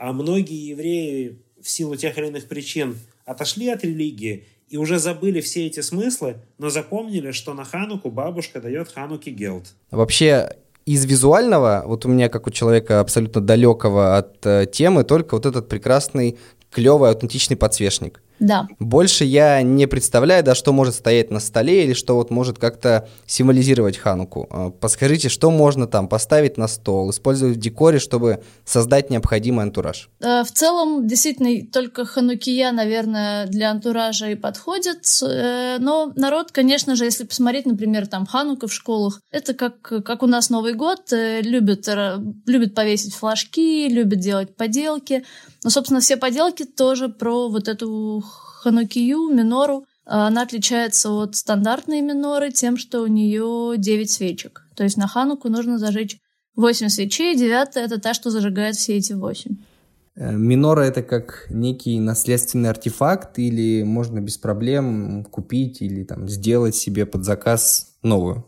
А 0.00 0.14
многие 0.14 0.68
евреи 0.68 1.36
в 1.60 1.68
силу 1.68 1.94
тех 1.94 2.16
или 2.16 2.28
иных 2.28 2.48
причин 2.48 2.98
отошли 3.26 3.68
от 3.68 3.84
религии 3.84 4.46
и 4.70 4.78
уже 4.78 4.98
забыли 4.98 5.42
все 5.42 5.66
эти 5.66 5.80
смыслы, 5.80 6.36
но 6.56 6.70
запомнили, 6.70 7.32
что 7.32 7.52
на 7.52 7.66
Хануку 7.66 8.10
бабушка 8.10 8.62
дает 8.62 8.90
Хануке 8.90 9.30
гелд. 9.30 9.74
Вообще, 9.90 10.56
из 10.86 11.04
визуального, 11.04 11.82
вот 11.84 12.06
у 12.06 12.08
меня, 12.08 12.30
как 12.30 12.46
у 12.46 12.50
человека 12.50 13.00
абсолютно 13.00 13.42
далекого 13.42 14.16
от 14.16 14.46
э, 14.46 14.66
темы, 14.72 15.04
только 15.04 15.34
вот 15.34 15.44
этот 15.44 15.68
прекрасный, 15.68 16.38
клевый, 16.70 17.10
аутентичный 17.10 17.58
подсвечник. 17.58 18.22
Да. 18.40 18.68
Больше 18.78 19.24
я 19.24 19.60
не 19.62 19.86
представляю, 19.86 20.42
да, 20.42 20.54
что 20.54 20.72
может 20.72 20.94
стоять 20.94 21.30
на 21.30 21.40
столе 21.40 21.84
или 21.84 21.92
что 21.92 22.16
вот 22.16 22.30
может 22.30 22.58
как-то 22.58 23.06
символизировать 23.26 23.98
Хануку. 23.98 24.48
А, 24.50 24.70
подскажите, 24.70 25.28
что 25.28 25.50
можно 25.50 25.86
там 25.86 26.08
поставить 26.08 26.56
на 26.56 26.66
стол, 26.66 27.10
использовать 27.10 27.58
в 27.58 27.60
декоре, 27.60 27.98
чтобы 27.98 28.42
создать 28.64 29.10
необходимый 29.10 29.64
антураж? 29.64 30.08
Э, 30.20 30.42
в 30.42 30.50
целом, 30.52 31.06
действительно, 31.06 31.66
только 31.70 32.06
ханукия, 32.06 32.72
наверное, 32.72 33.46
для 33.46 33.70
антуража 33.70 34.30
и 34.30 34.34
подходит. 34.34 35.04
Э, 35.22 35.76
но 35.78 36.10
народ, 36.16 36.50
конечно 36.50 36.96
же, 36.96 37.04
если 37.04 37.24
посмотреть, 37.24 37.66
например, 37.66 38.06
там 38.06 38.24
Ханука 38.24 38.68
в 38.68 38.72
школах, 38.72 39.20
это 39.30 39.52
как, 39.52 39.80
как 39.82 40.22
у 40.22 40.26
нас 40.26 40.48
Новый 40.48 40.72
год, 40.72 41.12
э, 41.12 41.42
любят, 41.42 41.86
любят 42.46 42.74
повесить 42.74 43.14
флажки, 43.14 43.88
любят 43.88 44.20
делать 44.20 44.56
поделки. 44.56 45.24
Но, 45.62 45.68
собственно, 45.68 46.00
все 46.00 46.16
поделки 46.16 46.64
тоже 46.64 47.10
про 47.10 47.50
вот 47.50 47.68
эту 47.68 48.24
ханукию, 48.60 49.28
минору, 49.30 49.86
а, 50.04 50.26
она 50.26 50.42
отличается 50.42 51.10
от 51.10 51.34
стандартной 51.34 52.02
миноры 52.02 52.50
тем, 52.50 52.76
что 52.76 53.00
у 53.00 53.06
нее 53.06 53.74
9 53.78 54.10
свечек. 54.10 54.66
То 54.76 54.84
есть 54.84 54.96
на 54.96 55.08
хануку 55.08 55.48
нужно 55.48 55.78
зажечь 55.78 56.18
8 56.56 56.88
свечей, 56.88 57.36
девятая— 57.36 57.84
это 57.86 58.00
та, 58.00 58.12
что 58.12 58.30
зажигает 58.30 58.76
все 58.76 58.96
эти 58.96 59.14
8. 59.14 59.56
Э, 60.16 60.32
минора— 60.32 60.80
это 60.82 61.02
как 61.02 61.46
некий 61.48 61.98
наследственный 61.98 62.68
артефакт 62.68 63.38
или 63.38 63.82
можно 63.82 64.20
без 64.20 64.36
проблем 64.36 65.24
купить 65.30 65.80
или 65.80 66.04
там, 66.04 66.28
сделать 66.28 66.74
себе 66.74 67.06
под 67.06 67.24
заказ 67.24 67.94
новую? 68.02 68.44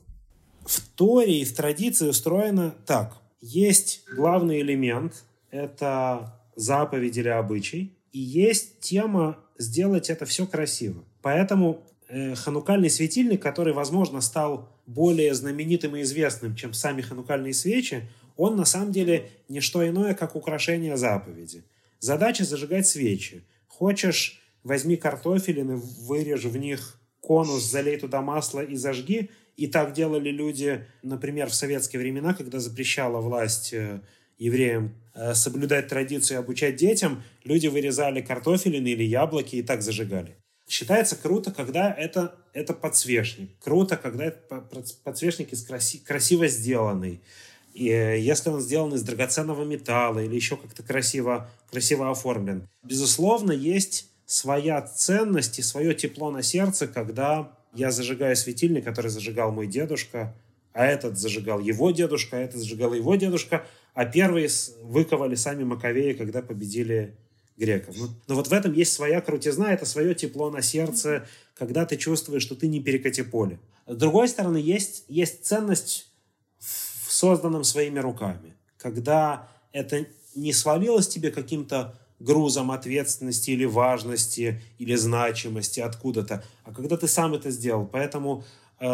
В 0.66 0.80
Торе 0.94 1.40
и 1.40 1.44
в 1.44 1.54
традиции 1.54 2.08
устроено 2.08 2.74
так. 2.86 3.14
Есть 3.40 4.02
главный 4.14 4.60
элемент— 4.60 5.24
это 5.50 6.38
заповедь 6.54 7.16
или 7.16 7.28
обычай, 7.28 7.96
и 8.12 8.18
есть 8.18 8.80
тема 8.80 9.38
сделать 9.62 10.10
это 10.10 10.26
все 10.26 10.46
красиво. 10.46 11.04
Поэтому 11.22 11.82
э, 12.08 12.34
ханукальный 12.34 12.90
светильник, 12.90 13.42
который, 13.42 13.72
возможно, 13.72 14.20
стал 14.20 14.68
более 14.86 15.34
знаменитым 15.34 15.96
и 15.96 16.02
известным, 16.02 16.54
чем 16.54 16.72
сами 16.72 17.00
ханукальные 17.00 17.54
свечи, 17.54 18.08
он 18.36 18.56
на 18.56 18.64
самом 18.64 18.92
деле 18.92 19.30
не 19.48 19.60
что 19.60 19.86
иное, 19.86 20.14
как 20.14 20.36
украшение 20.36 20.96
заповеди. 20.96 21.64
Задача 22.00 22.44
зажигать 22.44 22.86
свечи. 22.86 23.44
Хочешь, 23.68 24.42
возьми 24.64 24.96
картофелины, 24.96 25.76
вырежь 25.76 26.44
в 26.44 26.56
них 26.56 26.98
конус, 27.20 27.62
залей 27.62 27.96
туда 27.98 28.20
масло 28.20 28.60
и 28.60 28.76
зажги. 28.76 29.30
И 29.56 29.66
так 29.66 29.92
делали 29.92 30.30
люди, 30.30 30.86
например, 31.02 31.50
в 31.50 31.54
советские 31.54 32.00
времена, 32.00 32.34
когда 32.34 32.58
запрещала 32.58 33.20
власть 33.20 33.72
э, 33.72 34.00
евреям 34.38 34.94
э, 35.14 35.34
соблюдать 35.34 35.88
традицию 35.88 36.38
и 36.38 36.40
обучать 36.40 36.76
детям, 36.76 37.22
люди 37.44 37.66
вырезали 37.66 38.20
картофелины 38.20 38.88
или 38.88 39.04
яблоки 39.04 39.56
и 39.56 39.62
так 39.62 39.82
зажигали. 39.82 40.36
Считается 40.68 41.16
круто, 41.16 41.50
когда 41.50 41.92
это, 41.92 42.34
это 42.52 42.72
подсвечник. 42.72 43.50
Круто, 43.60 43.96
когда 43.96 44.24
это 44.24 44.64
подсвечник 45.04 45.52
из 45.52 45.64
краси, 45.64 45.98
красиво 45.98 46.48
сделанный. 46.48 47.20
И 47.74 47.88
э, 47.88 48.18
если 48.20 48.50
он 48.50 48.60
сделан 48.60 48.94
из 48.94 49.02
драгоценного 49.02 49.64
металла 49.64 50.20
или 50.20 50.34
еще 50.34 50.56
как-то 50.56 50.82
красиво, 50.82 51.50
красиво 51.70 52.10
оформлен. 52.10 52.68
Безусловно, 52.82 53.52
есть 53.52 54.08
своя 54.26 54.80
ценность 54.82 55.58
и 55.58 55.62
свое 55.62 55.94
тепло 55.94 56.30
на 56.30 56.42
сердце, 56.42 56.86
когда 56.86 57.52
я 57.74 57.90
зажигаю 57.90 58.36
светильник, 58.36 58.84
который 58.84 59.10
зажигал 59.10 59.52
мой 59.52 59.66
дедушка, 59.66 60.34
а 60.72 60.86
этот 60.86 61.18
зажигал 61.18 61.60
его 61.60 61.90
дедушка, 61.90 62.38
а 62.38 62.40
этот 62.40 62.60
зажигал 62.60 62.94
его 62.94 63.14
дедушка, 63.16 63.66
а 63.94 64.04
первые 64.04 64.48
выковали 64.82 65.34
сами 65.34 65.64
Маковеи, 65.64 66.12
когда 66.14 66.42
победили 66.42 67.14
греков. 67.56 67.96
Но, 67.96 68.06
ну, 68.06 68.12
но 68.28 68.34
вот 68.36 68.48
в 68.48 68.52
этом 68.52 68.72
есть 68.72 68.92
своя 68.92 69.20
крутизна, 69.20 69.72
это 69.72 69.86
свое 69.86 70.14
тепло 70.14 70.50
на 70.50 70.62
сердце, 70.62 71.26
когда 71.54 71.84
ты 71.84 71.96
чувствуешь, 71.96 72.42
что 72.42 72.54
ты 72.54 72.66
не 72.68 72.80
перекати 72.80 73.22
поле. 73.22 73.60
С 73.86 73.96
другой 73.96 74.28
стороны, 74.28 74.56
есть, 74.56 75.04
есть 75.08 75.44
ценность 75.44 76.08
в 76.58 77.12
созданном 77.12 77.64
своими 77.64 77.98
руками, 77.98 78.54
когда 78.78 79.48
это 79.72 80.06
не 80.34 80.52
свалилось 80.52 81.08
тебе 81.08 81.30
каким-то 81.30 81.98
грузом 82.18 82.70
ответственности 82.70 83.50
или 83.50 83.64
важности 83.64 84.62
или 84.78 84.94
значимости 84.94 85.80
откуда-то, 85.80 86.44
а 86.64 86.72
когда 86.72 86.96
ты 86.96 87.08
сам 87.08 87.34
это 87.34 87.50
сделал. 87.50 87.86
Поэтому 87.86 88.44
э, 88.78 88.86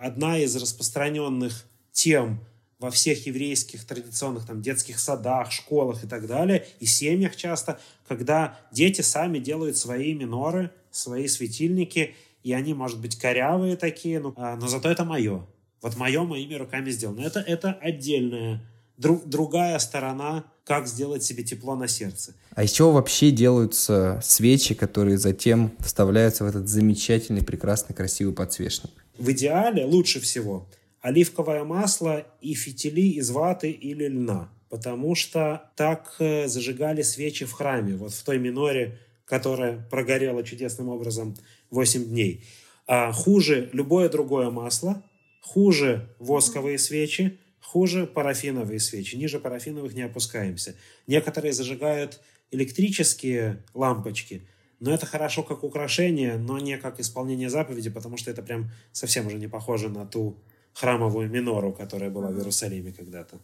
одна 0.00 0.38
из 0.38 0.54
распространенных 0.56 1.66
тем 1.92 2.40
во 2.78 2.90
всех 2.90 3.26
еврейских 3.26 3.84
традиционных 3.84 4.46
там, 4.46 4.60
детских 4.60 4.98
садах, 4.98 5.50
школах 5.50 6.04
и 6.04 6.06
так 6.06 6.26
далее, 6.26 6.66
и 6.78 6.86
семьях 6.86 7.36
часто, 7.36 7.80
когда 8.06 8.58
дети 8.70 9.00
сами 9.00 9.38
делают 9.38 9.76
свои 9.76 10.14
миноры, 10.14 10.70
свои 10.90 11.26
светильники, 11.28 12.14
и 12.42 12.52
они, 12.52 12.74
может 12.74 13.00
быть, 13.00 13.16
корявые 13.16 13.76
такие, 13.76 14.20
но, 14.20 14.34
а, 14.36 14.56
но 14.56 14.68
зато 14.68 14.90
это 14.90 15.04
мое. 15.04 15.46
Вот 15.82 15.96
мое 15.96 16.22
моими 16.22 16.54
руками 16.54 16.90
сделано. 16.90 17.20
Это, 17.20 17.40
это 17.40 17.72
отдельная, 17.72 18.62
друг, 18.96 19.26
другая 19.26 19.78
сторона, 19.78 20.44
как 20.64 20.86
сделать 20.86 21.22
себе 21.22 21.44
тепло 21.44 21.76
на 21.76 21.88
сердце. 21.88 22.34
А 22.54 22.66
чего 22.66 22.92
вообще 22.92 23.30
делаются 23.30 24.20
свечи, 24.22 24.74
которые 24.74 25.16
затем 25.18 25.72
вставляются 25.80 26.44
в 26.44 26.48
этот 26.48 26.68
замечательный, 26.68 27.42
прекрасный, 27.42 27.94
красивый 27.94 28.34
подсвечник? 28.34 28.90
В 29.18 29.30
идеале 29.30 29.84
лучше 29.84 30.20
всего 30.20 30.66
оливковое 31.06 31.62
масло 31.62 32.26
и 32.40 32.54
фитили 32.54 33.12
из 33.12 33.30
ваты 33.30 33.70
или 33.70 34.08
льна, 34.08 34.50
потому 34.68 35.14
что 35.14 35.70
так 35.76 36.16
э, 36.18 36.48
зажигали 36.48 37.02
свечи 37.02 37.44
в 37.44 37.52
храме, 37.52 37.94
вот 37.94 38.12
в 38.12 38.24
той 38.24 38.40
миноре, 38.40 38.98
которая 39.24 39.86
прогорела 39.88 40.42
чудесным 40.42 40.88
образом 40.88 41.36
8 41.70 42.06
дней. 42.06 42.44
А 42.88 43.12
хуже 43.12 43.70
любое 43.72 44.08
другое 44.08 44.50
масло, 44.50 45.04
хуже 45.40 46.08
восковые 46.18 46.76
свечи, 46.76 47.38
хуже 47.60 48.08
парафиновые 48.08 48.80
свечи. 48.80 49.14
Ниже 49.14 49.38
парафиновых 49.38 49.94
не 49.94 50.02
опускаемся. 50.02 50.74
Некоторые 51.06 51.52
зажигают 51.52 52.20
электрические 52.50 53.62
лампочки, 53.74 54.42
Но 54.80 54.92
это 54.92 55.06
хорошо 55.06 55.44
как 55.44 55.62
украшение, 55.62 56.36
но 56.36 56.58
не 56.58 56.76
как 56.78 56.98
исполнение 56.98 57.48
заповеди, 57.48 57.90
потому 57.90 58.16
что 58.16 58.32
это 58.32 58.42
прям 58.42 58.72
совсем 58.90 59.28
уже 59.28 59.38
не 59.38 59.46
похоже 59.46 59.88
на 59.88 60.04
ту 60.04 60.36
храмовую 60.78 61.30
минору, 61.30 61.72
которая 61.72 62.10
была 62.10 62.28
в 62.28 62.36
Иерусалиме 62.36 62.92
когда-то. 62.92 63.38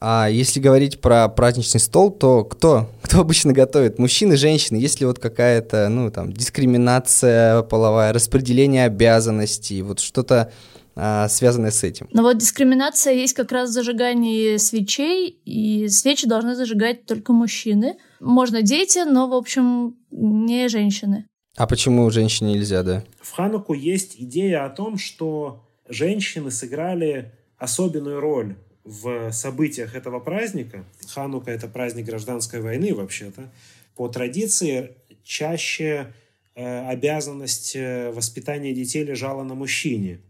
А 0.00 0.28
если 0.30 0.60
говорить 0.60 1.00
про 1.00 1.28
праздничный 1.28 1.80
стол, 1.80 2.10
то 2.12 2.44
кто? 2.44 2.88
Кто 3.02 3.20
обычно 3.20 3.52
готовит? 3.52 3.98
Мужчины, 3.98 4.36
женщины? 4.36 4.76
Есть 4.76 5.00
ли 5.00 5.06
вот 5.06 5.18
какая-то, 5.18 5.88
ну, 5.88 6.10
там, 6.10 6.32
дискриминация 6.32 7.62
половая, 7.62 8.12
распределение 8.12 8.84
обязанностей, 8.84 9.82
вот 9.82 9.98
что-то 9.98 10.52
а, 10.94 11.28
связанное 11.28 11.72
с 11.72 11.82
этим? 11.82 12.08
Но 12.12 12.22
вот 12.22 12.38
дискриминация 12.38 13.14
есть 13.14 13.34
как 13.34 13.50
раз 13.50 13.70
в 13.70 13.72
зажигании 13.72 14.56
свечей, 14.58 15.40
и 15.44 15.88
свечи 15.88 16.28
должны 16.28 16.54
зажигать 16.54 17.06
только 17.06 17.32
мужчины. 17.32 17.96
Можно 18.20 18.62
дети, 18.62 19.04
но, 19.04 19.26
в 19.26 19.34
общем, 19.34 19.96
не 20.12 20.68
женщины. 20.68 21.26
А 21.56 21.66
почему 21.66 22.08
женщине 22.10 22.54
нельзя, 22.54 22.84
да? 22.84 23.02
В 23.20 23.32
Хануку 23.32 23.72
есть 23.72 24.14
идея 24.16 24.64
о 24.64 24.70
том, 24.70 24.96
что 24.96 25.67
женщины 25.88 26.50
сыграли 26.50 27.32
особенную 27.56 28.20
роль 28.20 28.56
в 28.84 29.32
событиях 29.32 29.94
этого 29.94 30.20
праздника. 30.20 30.84
Ханука– 31.08 31.50
это 31.52 31.68
праздник 31.68 32.06
гражданской 32.06 32.60
войны 32.60 32.94
вообще-то. 32.94 33.50
По 33.94 34.08
традиции 34.08 34.94
чаще 35.24 36.14
э, 36.54 36.88
обязанность 36.88 37.76
э, 37.76 38.10
воспитания 38.12 38.72
детей 38.72 39.04
лежала 39.04 39.42
на 39.42 39.54
мужчине. 39.54 40.20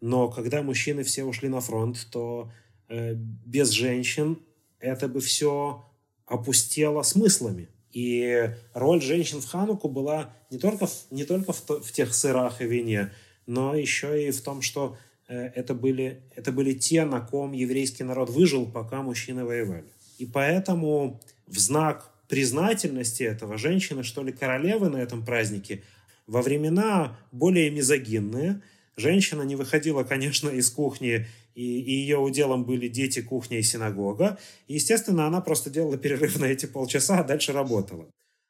Но 0.00 0.28
когда 0.28 0.62
мужчины 0.62 1.02
все 1.02 1.24
ушли 1.24 1.48
на 1.48 1.60
фронт, 1.60 2.08
то 2.10 2.50
э, 2.88 3.14
без 3.14 3.70
женщин 3.70 4.38
это 4.80 5.06
бы 5.08 5.20
все 5.20 5.84
опустело 6.26 7.02
смыслами. 7.02 7.68
И 7.92 8.50
роль 8.72 9.02
женщин 9.02 9.40
в 9.40 9.46
Хануку 9.46 9.88
была 9.88 10.34
не 10.50 10.58
только, 10.58 10.86
в, 10.86 11.06
не 11.10 11.24
только 11.24 11.52
в, 11.52 11.60
в 11.68 11.92
тех 11.92 12.14
сырах 12.14 12.62
и 12.62 12.64
вине, 12.64 13.12
но 13.46 13.74
еще 13.74 14.28
и 14.28 14.30
в 14.30 14.40
том, 14.40 14.62
что 14.62 14.96
Э, 15.32 15.50
это 15.54 15.74
были, 15.74 16.20
это 16.36 16.52
были 16.52 16.74
те, 16.74 17.04
на 17.04 17.20
ком 17.20 17.52
еврейский 17.52 18.04
народ 18.04 18.28
выжил, 18.30 18.66
пока 18.66 19.02
мужчины 19.02 19.44
воевали. 19.44 19.84
И 20.18 20.26
поэтому 20.26 21.20
в 21.46 21.58
знак 21.58 22.10
признательности 22.28 23.22
этого 23.22 23.56
женщины, 23.56 24.02
что 24.02 24.22
ли, 24.22 24.32
королевы 24.32 24.90
на 24.90 24.98
этом 24.98 25.24
празднике, 25.24 25.82
во 26.26 26.42
времена 26.42 27.18
более 27.32 27.70
мизогинные, 27.70 28.60
женщина 28.96 29.42
не 29.42 29.56
выходила, 29.56 30.04
конечно, 30.04 30.50
из 30.50 30.70
кухни, 30.70 31.26
и, 31.54 31.80
и 31.80 31.92
ее 31.92 32.18
уделом 32.18 32.64
были 32.64 32.88
дети, 32.88 33.20
кухня 33.20 33.58
и 33.58 33.62
синагога. 33.62 34.38
И, 34.68 34.74
естественно, 34.74 35.26
она 35.26 35.40
просто 35.40 35.70
делала 35.70 35.96
перерыв 35.96 36.38
на 36.38 36.46
эти 36.46 36.66
полчаса, 36.66 37.20
а 37.20 37.24
дальше 37.24 37.52
работала. 37.52 38.06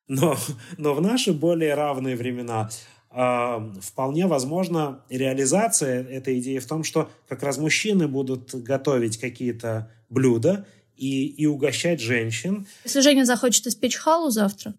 Но, 0.08 0.37
но 0.78 0.94
в 0.94 1.00
наши 1.00 1.32
более 1.32 1.75
равные 1.75 2.16
времена 2.16 2.70
вполне 3.12 4.26
возможно 4.26 5.02
реализация 5.11 6.02
этой 6.02 6.40
идеи 6.40 6.59
в 6.59 6.66
том, 6.66 6.83
что 6.85 7.11
как 7.28 7.42
раз 7.42 7.59
мужчины 7.59 8.09
будут 8.09 8.54
готовить 8.54 9.19
какие-то 9.19 9.90
блюда 10.09 10.66
и, 10.97 11.26
и 11.26 11.47
угощать 11.47 12.00
женщин. 12.00 12.66
Если 12.85 13.00
Женя 13.00 13.25
захочет 13.25 13.66
испечь 13.66 13.97
халу 13.97 14.31
завтра, 14.31 14.75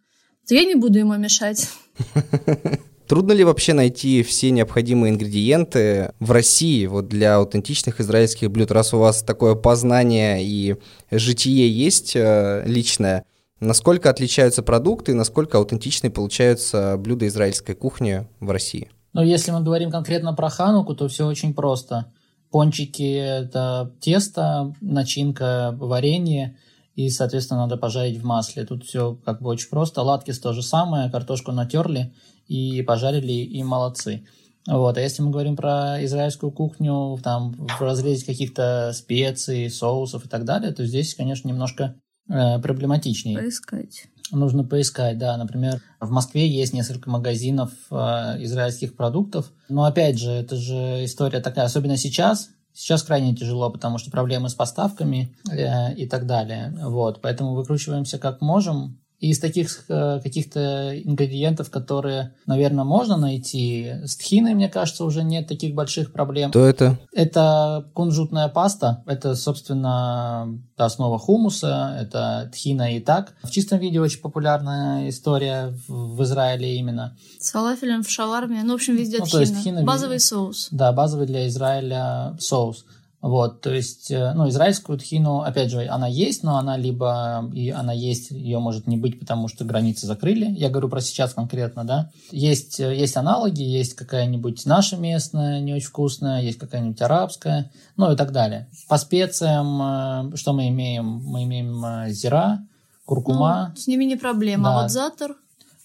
то 0.47 0.55
я 0.55 0.63
не 0.65 0.75
буду 0.75 0.99
ему 0.99 1.15
мешать. 1.15 1.69
Трудно 3.07 3.33
ли 3.33 3.43
вообще 3.43 3.73
найти 3.73 4.23
все 4.23 4.49
необходимые 4.49 5.11
ингредиенты 5.11 6.13
в 6.19 6.31
России 6.31 6.85
вот 6.85 7.09
для 7.09 7.35
аутентичных 7.35 7.99
израильских 7.99 8.49
блюд? 8.49 8.71
Раз 8.71 8.93
у 8.93 8.97
вас 8.97 9.21
такое 9.21 9.55
познание 9.55 10.43
и 10.43 10.77
житие 11.11 11.69
есть 11.69 12.15
э, 12.15 12.63
личное, 12.65 13.25
Насколько 13.63 14.09
отличаются 14.09 14.61
продукты, 14.61 15.13
насколько 15.13 15.57
аутентичны 15.57 16.09
получаются 16.09 16.97
блюда 16.97 17.27
израильской 17.27 17.75
кухни 17.75 18.27
в 18.41 18.51
России? 18.51 18.91
Ну, 19.13 19.23
если 19.23 19.51
мы 19.51 19.61
говорим 19.61 19.89
конкретно 19.89 20.33
про 20.33 20.49
хануку, 20.49 20.95
то 20.95 21.07
все 21.07 21.25
очень 21.25 21.53
просто. 21.53 22.11
Пончики– 22.51 23.13
это 23.15 23.93
тесто, 24.01 24.75
начинка– 24.81 25.73
варенье, 25.79 26.57
и, 26.95 27.09
соответственно, 27.09 27.61
надо 27.61 27.77
пожарить 27.77 28.19
в 28.19 28.25
масле. 28.25 28.65
Тут 28.65 28.83
все 28.83 29.17
как 29.23 29.41
бы 29.41 29.49
очень 29.49 29.69
просто. 29.69 30.01
Латкис 30.01 30.39
то 30.39 30.51
же 30.51 30.61
самое, 30.61 31.09
картошку 31.09 31.53
натерли 31.53 32.13
и 32.47 32.81
пожарили, 32.81 33.31
и 33.31 33.63
молодцы. 33.63 34.27
Вот. 34.67 34.97
А 34.97 35.01
если 35.01 35.21
мы 35.21 35.31
говорим 35.31 35.55
про 35.55 36.03
израильскую 36.03 36.51
кухню, 36.51 37.17
там, 37.23 37.53
в 37.53 37.81
разрезе 37.81 38.25
каких-то 38.25 38.91
специй, 38.93 39.69
соусов 39.69 40.25
и 40.25 40.29
так 40.29 40.43
далее, 40.43 40.73
то 40.73 40.85
здесь, 40.85 41.15
конечно, 41.15 41.47
немножко 41.47 41.95
э, 42.29 42.59
проблематичнее. 42.59 43.37
Поискать. 43.37 44.07
Нужно 44.31 44.63
поискать, 44.63 45.17
да. 45.17 45.37
Например, 45.37 45.81
в 45.99 46.09
Москве 46.09 46.47
есть 46.47 46.73
несколько 46.73 47.09
магазинов 47.09 47.71
э, 47.91 47.95
израильских 48.43 48.95
продуктов. 48.95 49.51
Но 49.69 49.83
опять 49.83 50.17
же, 50.17 50.31
это 50.31 50.55
же 50.55 51.05
история 51.05 51.39
такая, 51.39 51.65
особенно 51.65 51.97
сейчас. 51.97 52.49
Сейчас 52.73 53.03
крайне 53.03 53.35
тяжело, 53.35 53.69
потому 53.69 53.99
что 53.99 54.09
проблемы 54.09 54.49
с 54.49 54.55
поставками 54.55 55.35
э, 55.51 55.93
и 55.95 56.07
так 56.07 56.25
далее. 56.25 56.73
Вот, 56.81 57.21
поэтому 57.21 57.53
выкручиваемся 57.53 58.17
как 58.17 58.41
можем. 58.41 58.99
И 59.23 59.29
из 59.29 59.39
таких 59.39 59.85
э, 59.87 60.19
каких-то 60.21 61.01
ингредиентов, 61.01 61.69
которые, 61.69 62.33
наверное, 62.45 62.83
можно 62.83 63.15
найти, 63.15 63.93
с 64.03 64.17
тхиной, 64.17 64.53
мне 64.53 64.67
кажется, 64.67 65.05
уже 65.05 65.23
нет 65.23 65.47
таких 65.47 65.73
больших 65.73 66.11
проблем. 66.11 66.49
Что 66.49 66.65
это? 66.65 66.99
Это 67.13 67.85
кунжутная 67.93 68.49
паста. 68.49 69.01
Это, 69.05 69.35
собственно, 69.35 70.59
основа 70.75 71.17
хумуса. 71.19 71.97
Это 72.01 72.51
тхина 72.51 72.97
и 72.97 72.99
так. 72.99 73.31
В 73.43 73.49
чистом 73.49 73.79
виде 73.79 74.01
очень 74.01 74.19
популярная 74.19 75.07
история 75.07 75.73
в 75.87 76.21
Израиле 76.23 76.75
именно. 76.75 77.15
С 77.39 77.51
фалафелем 77.51 78.03
в 78.03 78.09
шаварме. 78.09 78.61
Ну, 78.63 78.73
в 78.73 78.75
общем, 78.75 78.97
везде 78.97 79.19
ну, 79.19 79.23
тхина. 79.23 79.37
То 79.37 79.39
есть, 79.39 79.61
тхина. 79.61 79.83
Базовый 79.83 80.19
соус. 80.19 80.67
Да, 80.71 80.91
базовый 80.91 81.27
для 81.27 81.47
Израиля 81.47 82.35
соус. 82.41 82.83
Вот, 83.23 83.61
то 83.61 83.73
есть, 83.73 84.11
э, 84.11 84.33
ну, 84.33 84.49
израильскую 84.49 84.99
тхину, 84.99 85.39
опять 85.39 85.71
же, 85.71 85.87
она 85.87 86.07
есть, 86.07 86.43
но 86.43 86.57
она 86.57 86.75
либо, 86.75 87.49
и 87.53 87.69
она 87.69 87.93
есть, 87.93 88.31
ее 88.31 88.59
может 88.59 88.85
не 88.85 88.97
быть, 88.97 89.17
потому 89.17 89.47
что 89.47 89.63
границы 89.63 90.07
закрыли. 90.07 90.47
Я 90.47 90.69
говорю 90.69 90.89
про 90.89 90.99
сейчас 90.99 91.33
конкретно, 91.33 91.85
да. 91.85 92.11
Есть, 92.31 92.81
э, 92.81 92.93
есть 92.93 93.15
аналоги, 93.15 93.61
есть 93.61 93.93
какая-нибудь 93.93 94.65
наша 94.65 94.97
местная, 94.97 95.61
не 95.61 95.73
очень 95.73 95.87
вкусная, 95.87 96.41
есть 96.41 96.59
какая-нибудь 96.59 97.01
арабская, 97.01 97.71
ну 97.95 98.11
и 98.11 98.17
так 98.17 98.33
далее. 98.33 98.67
По 98.89 98.97
специям, 98.97 100.33
э, 100.33 100.35
что 100.35 100.51
мы 100.51 100.67
имеем? 100.67 101.05
Мы 101.23 101.45
имеем 101.45 102.11
зира, 102.11 102.59
куркума. 103.05 103.69
Ну, 103.69 103.79
с 103.79 103.87
ними 103.87 104.03
не 104.03 104.17
проблема, 104.17 104.65
да. 104.65 104.79
а 104.79 104.81
вот 104.81 104.91
затор? 104.91 105.37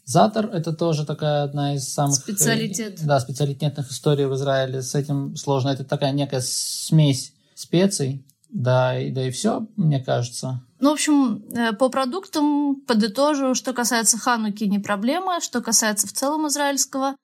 Затор– 0.09 0.47
это 0.55 0.73
тоже 0.73 1.05
такая 1.05 1.42
одна 1.42 1.75
из 1.75 1.87
самых... 1.92 2.14
Специалитет. 2.14 2.99
Да, 3.05 3.21
специалитетных 3.21 3.90
историй 3.90 4.25
в 4.25 4.35
Израиле. 4.37 4.81
С 4.81 4.94
этим 4.94 5.37
сложно. 5.37 5.68
Это 5.68 5.85
такая 5.85 6.12
некая 6.12 6.40
смесь 6.40 7.35
специй, 7.55 8.25
да, 8.49 8.99
и, 8.99 9.11
да 9.11 9.29
и 9.29 9.31
все, 9.31 9.66
мне 9.77 10.01
кажется. 10.01 10.62
Ну, 10.81 10.90
в 10.90 10.92
общем, 10.94 11.44
э, 11.53 11.75
по 11.75 11.90
продуктам 11.90 12.77
подытожу, 12.87 13.55
что 13.55 13.75
касается 13.75 14.16
хануки, 14.16 14.64
не 14.64 14.79
проблема, 14.79 15.42
что 15.42 15.61
касается 15.61 16.07
в 16.07 16.12
целом 16.12 16.49
израильского, 16.49 17.14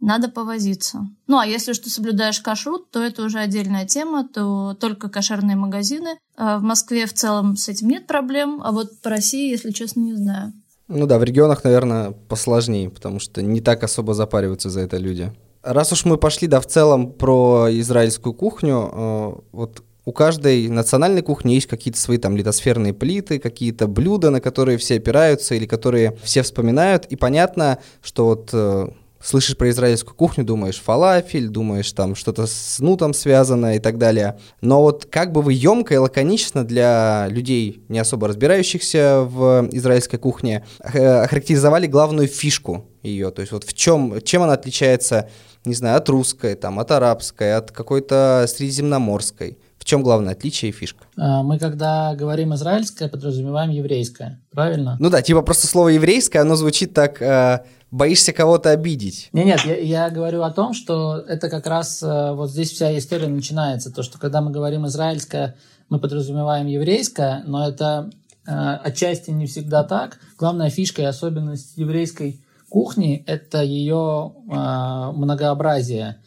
надо 0.00 0.28
повозиться. 0.28 1.06
Ну, 1.28 1.38
а 1.38 1.46
если 1.46 1.74
что 1.74 1.90
соблюдаешь 1.90 2.40
кашрут, 2.40 2.90
то 2.90 3.00
это 3.00 3.22
уже 3.22 3.38
отдельная 3.38 3.86
тема, 3.86 4.26
то 4.26 4.74
только 4.80 5.08
кошерные 5.08 5.54
магазины. 5.54 6.18
А 6.36 6.58
в 6.58 6.62
Москве 6.62 7.06
в 7.06 7.12
целом 7.12 7.56
с 7.56 7.68
этим 7.68 7.86
нет 7.86 8.08
проблем, 8.08 8.60
а 8.64 8.72
вот 8.72 9.00
по 9.00 9.10
России, 9.10 9.48
если 9.48 9.70
честно, 9.70 10.00
не 10.00 10.14
знаю. 10.14 10.52
Ну 10.94 11.06
да, 11.06 11.18
в 11.18 11.24
регионах, 11.24 11.64
наверное, 11.64 12.10
посложнее, 12.28 12.90
потому 12.90 13.18
что 13.18 13.42
не 13.42 13.60
так 13.60 13.82
особо 13.82 14.14
запариваются 14.14 14.68
за 14.68 14.80
это 14.80 14.98
люди. 14.98 15.32
Раз 15.62 15.92
уж 15.92 16.04
мы 16.04 16.18
пошли, 16.18 16.48
да, 16.48 16.60
в 16.60 16.66
целом 16.66 17.12
про 17.12 17.68
израильскую 17.70 18.34
кухню, 18.34 18.90
э, 18.92 19.32
вот 19.52 19.82
у 20.04 20.12
каждой 20.12 20.68
национальной 20.68 21.22
кухни 21.22 21.52
есть 21.52 21.66
какие-то 21.66 21.98
свои 21.98 22.18
там 22.18 22.36
литосферные 22.36 22.92
плиты, 22.92 23.38
какие-то 23.38 23.86
блюда, 23.86 24.30
на 24.30 24.40
которые 24.40 24.76
все 24.76 24.96
опираются 24.96 25.54
или 25.54 25.64
которые 25.64 26.16
все 26.22 26.42
вспоминают. 26.42 27.06
И 27.06 27.16
понятно, 27.16 27.78
что 28.02 28.26
вот 28.26 28.50
э, 28.52 28.88
слышишь 29.22 29.56
про 29.56 29.70
израильскую 29.70 30.14
кухню, 30.14 30.44
думаешь 30.44 30.80
фалафель, 30.80 31.48
думаешь 31.48 31.92
там 31.92 32.14
что-то 32.14 32.46
с 32.46 32.78
нутом 32.80 33.14
связано 33.14 33.76
и 33.76 33.78
так 33.78 33.98
далее. 33.98 34.38
Но 34.60 34.82
вот 34.82 35.06
как 35.06 35.32
бы 35.32 35.42
вы 35.42 35.52
емко 35.52 35.94
и 35.94 35.98
лаконично 35.98 36.64
для 36.64 37.26
людей, 37.28 37.82
не 37.88 37.98
особо 37.98 38.28
разбирающихся 38.28 39.22
в 39.22 39.68
израильской 39.72 40.18
кухне, 40.18 40.64
охарактеризовали 40.80 41.86
главную 41.86 42.28
фишку 42.28 42.86
ее. 43.02 43.30
То 43.30 43.40
есть 43.40 43.52
вот 43.52 43.64
в 43.64 43.74
чем, 43.74 44.20
чем 44.22 44.42
она 44.42 44.54
отличается 44.54 45.28
не 45.64 45.74
знаю, 45.74 45.98
от 45.98 46.08
русской, 46.08 46.54
там, 46.54 46.80
от 46.80 46.90
арабской, 46.90 47.54
от 47.54 47.70
какой-то 47.70 48.46
средиземноморской. 48.48 49.58
В 49.82 49.84
чем 49.84 50.04
главное 50.04 50.34
отличие 50.34 50.68
и 50.68 50.72
фишка? 50.72 51.04
А, 51.16 51.42
мы, 51.42 51.58
когда 51.58 52.14
говорим 52.14 52.54
израильское, 52.54 53.08
подразумеваем 53.08 53.70
еврейское, 53.70 54.40
правильно? 54.52 54.96
Ну 55.00 55.10
да, 55.10 55.22
типа 55.22 55.42
просто 55.42 55.66
слово 55.66 55.88
еврейское, 55.88 56.38
оно 56.38 56.54
звучит 56.54 56.94
так, 56.94 57.20
э, 57.20 57.64
боишься 57.90 58.32
кого-то 58.32 58.70
обидеть. 58.70 59.28
Нет, 59.32 59.44
нет, 59.44 59.64
я, 59.64 60.04
я 60.04 60.10
говорю 60.10 60.42
о 60.42 60.52
том, 60.52 60.72
что 60.72 61.16
это 61.16 61.48
как 61.48 61.66
раз 61.66 62.00
э, 62.00 62.32
вот 62.32 62.52
здесь 62.52 62.70
вся 62.70 62.96
история 62.96 63.26
начинается. 63.26 63.92
То, 63.92 64.04
что 64.04 64.20
когда 64.20 64.40
мы 64.40 64.52
говорим 64.52 64.86
израильское, 64.86 65.56
мы 65.88 65.98
подразумеваем 65.98 66.68
еврейское, 66.68 67.42
но 67.44 67.68
это 67.68 68.08
э, 68.46 68.52
отчасти 68.52 69.32
не 69.32 69.46
всегда 69.46 69.82
так. 69.82 70.20
Главная 70.38 70.70
фишка 70.70 71.02
и 71.02 71.06
особенность 71.06 71.76
еврейской 71.76 72.40
кухни– 72.68 73.24
это 73.26 73.64
ее 73.64 74.32
э, 74.48 74.52
многообразие. 74.52 76.18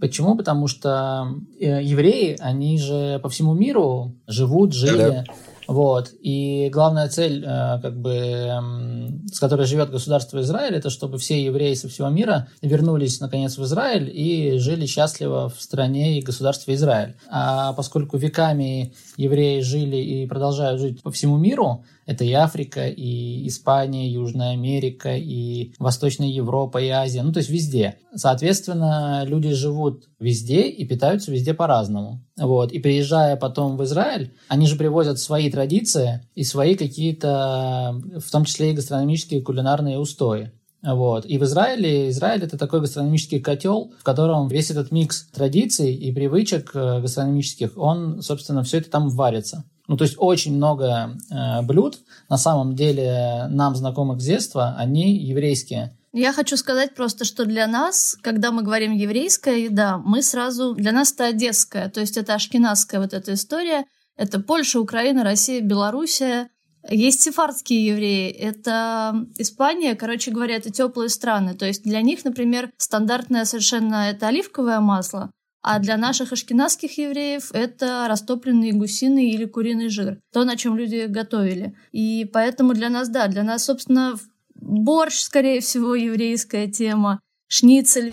Почему? 0.00 0.36
Потому 0.36 0.68
что 0.68 1.34
э, 1.58 1.82
евреи, 1.82 2.36
они 2.40 2.78
же 2.78 3.18
по 3.22 3.28
всему 3.28 3.54
миру 3.54 4.14
живут, 4.26 4.72
жили. 4.72 4.96
Да. 4.96 5.24
Вот. 5.68 6.14
И 6.22 6.70
главная 6.72 7.08
цель, 7.08 7.44
э, 7.44 7.78
как 7.82 8.00
бы, 8.00 8.50
с 9.30 9.38
которой 9.38 9.66
живет 9.66 9.90
государство 9.90 10.40
Израиль, 10.40 10.74
это 10.76 10.88
чтобы 10.88 11.18
все 11.18 11.44
евреи 11.44 11.74
со 11.74 11.88
всего 11.88 12.08
мира 12.08 12.48
вернулись, 12.62 13.20
наконец, 13.20 13.58
в 13.58 13.64
Израиль 13.64 14.10
и 14.12 14.58
жили 14.58 14.86
счастливо 14.86 15.50
в 15.50 15.60
стране 15.60 16.18
и 16.18 16.22
государстве 16.22 16.74
Израиль. 16.74 17.16
А 17.28 17.74
поскольку 17.74 18.16
веками 18.16 18.94
евреи 19.18 19.60
жили 19.60 19.96
и 19.96 20.26
продолжают 20.26 20.80
жить 20.80 21.02
по 21.02 21.10
всему 21.10 21.36
миру, 21.36 21.84
это 22.08 22.24
и 22.24 22.32
Африка, 22.32 22.88
и 22.88 23.46
Испания, 23.46 24.10
Южная 24.10 24.52
Америка, 24.52 25.14
и 25.14 25.74
Восточная 25.78 26.28
Европа, 26.28 26.78
и 26.78 26.88
Азия, 26.88 27.22
ну 27.22 27.32
то 27.34 27.40
есть 27.40 27.50
везде. 27.50 27.98
Соответственно, 28.14 29.24
люди 29.26 29.52
живут 29.52 30.08
везде 30.18 30.62
и 30.62 30.86
питаются 30.86 31.30
везде 31.30 31.52
по-разному. 31.52 32.24
Вот. 32.38 32.72
И 32.72 32.78
приезжая 32.78 33.36
потом 33.36 33.76
в 33.76 33.84
Израиль, 33.84 34.32
они 34.48 34.66
же 34.66 34.76
привозят 34.76 35.18
свои 35.18 35.50
традиции 35.50 36.26
и 36.34 36.44
свои 36.44 36.76
какие-то, 36.76 38.00
в 38.16 38.30
том 38.30 38.46
числе 38.46 38.70
и 38.70 38.74
гастрономические 38.74 39.42
кулинарные 39.42 39.98
устои. 39.98 40.50
Вот. 40.82 41.26
И 41.26 41.36
в 41.36 41.42
Израиле, 41.42 42.08
Израиль 42.08 42.42
это 42.42 42.56
такой 42.56 42.80
гастрономический 42.80 43.40
котел, 43.40 43.92
в 44.00 44.02
котором 44.02 44.48
весь 44.48 44.70
этот 44.70 44.92
микс 44.92 45.26
традиций 45.26 45.92
и 45.94 46.10
привычек 46.10 46.70
э, 46.72 47.00
гастрономических, 47.02 47.76
он, 47.76 48.22
собственно, 48.22 48.62
все 48.62 48.78
это 48.78 48.88
там 48.88 49.10
варится. 49.10 49.64
Ну, 49.88 49.96
то 49.96 50.04
есть 50.04 50.16
очень 50.18 50.54
много 50.54 51.16
э, 51.30 51.62
блюд, 51.62 51.98
на 52.28 52.36
самом 52.36 52.76
деле, 52.76 53.46
нам 53.48 53.74
знакомых 53.74 54.20
с 54.20 54.24
детства, 54.24 54.76
они 54.78 55.16
еврейские. 55.16 55.96
Я 56.12 56.32
хочу 56.32 56.56
сказать 56.56 56.94
просто, 56.94 57.24
что 57.24 57.44
для 57.44 57.66
нас, 57.66 58.16
когда 58.22 58.50
мы 58.50 58.62
говорим 58.62 58.92
еврейская 58.92 59.64
еда, 59.64 59.98
мы 59.98 60.22
сразу... 60.22 60.74
Для 60.74 60.92
нас 60.92 61.12
это 61.12 61.26
одесская, 61.26 61.88
то 61.88 62.00
есть 62.00 62.16
это 62.16 62.34
ашкенадская 62.34 63.00
вот 63.00 63.12
эта 63.14 63.34
история. 63.34 63.84
Это 64.16 64.40
Польша, 64.40 64.80
Украина, 64.80 65.22
Россия, 65.24 65.60
Белоруссия. 65.60 66.48
Есть 66.88 67.22
сефардские 67.22 67.86
евреи, 67.86 68.30
это 68.30 69.26
Испания, 69.36 69.94
короче 69.94 70.30
говоря, 70.30 70.56
это 70.56 70.70
теплые 70.70 71.08
страны. 71.08 71.54
То 71.54 71.66
есть 71.66 71.82
для 71.82 72.00
них, 72.02 72.24
например, 72.24 72.70
стандартное 72.78 73.44
совершенно 73.44 74.10
это 74.10 74.28
оливковое 74.28 74.80
масло, 74.80 75.30
а 75.62 75.78
для 75.78 75.96
наших 75.96 76.32
ашкенадских 76.32 76.98
евреев 76.98 77.50
это 77.52 78.06
растопленный 78.08 78.72
гусиный 78.72 79.30
или 79.30 79.44
куриный 79.44 79.88
жир. 79.88 80.20
То, 80.32 80.44
на 80.44 80.56
чем 80.56 80.76
люди 80.76 81.06
готовили. 81.08 81.74
И 81.92 82.28
поэтому 82.32 82.74
для 82.74 82.88
нас, 82.88 83.08
да, 83.08 83.26
для 83.28 83.42
нас, 83.42 83.64
собственно, 83.64 84.14
борщ, 84.54 85.18
скорее 85.18 85.60
всего, 85.60 85.94
еврейская 85.94 86.68
тема, 86.68 87.20
шницель. 87.48 88.10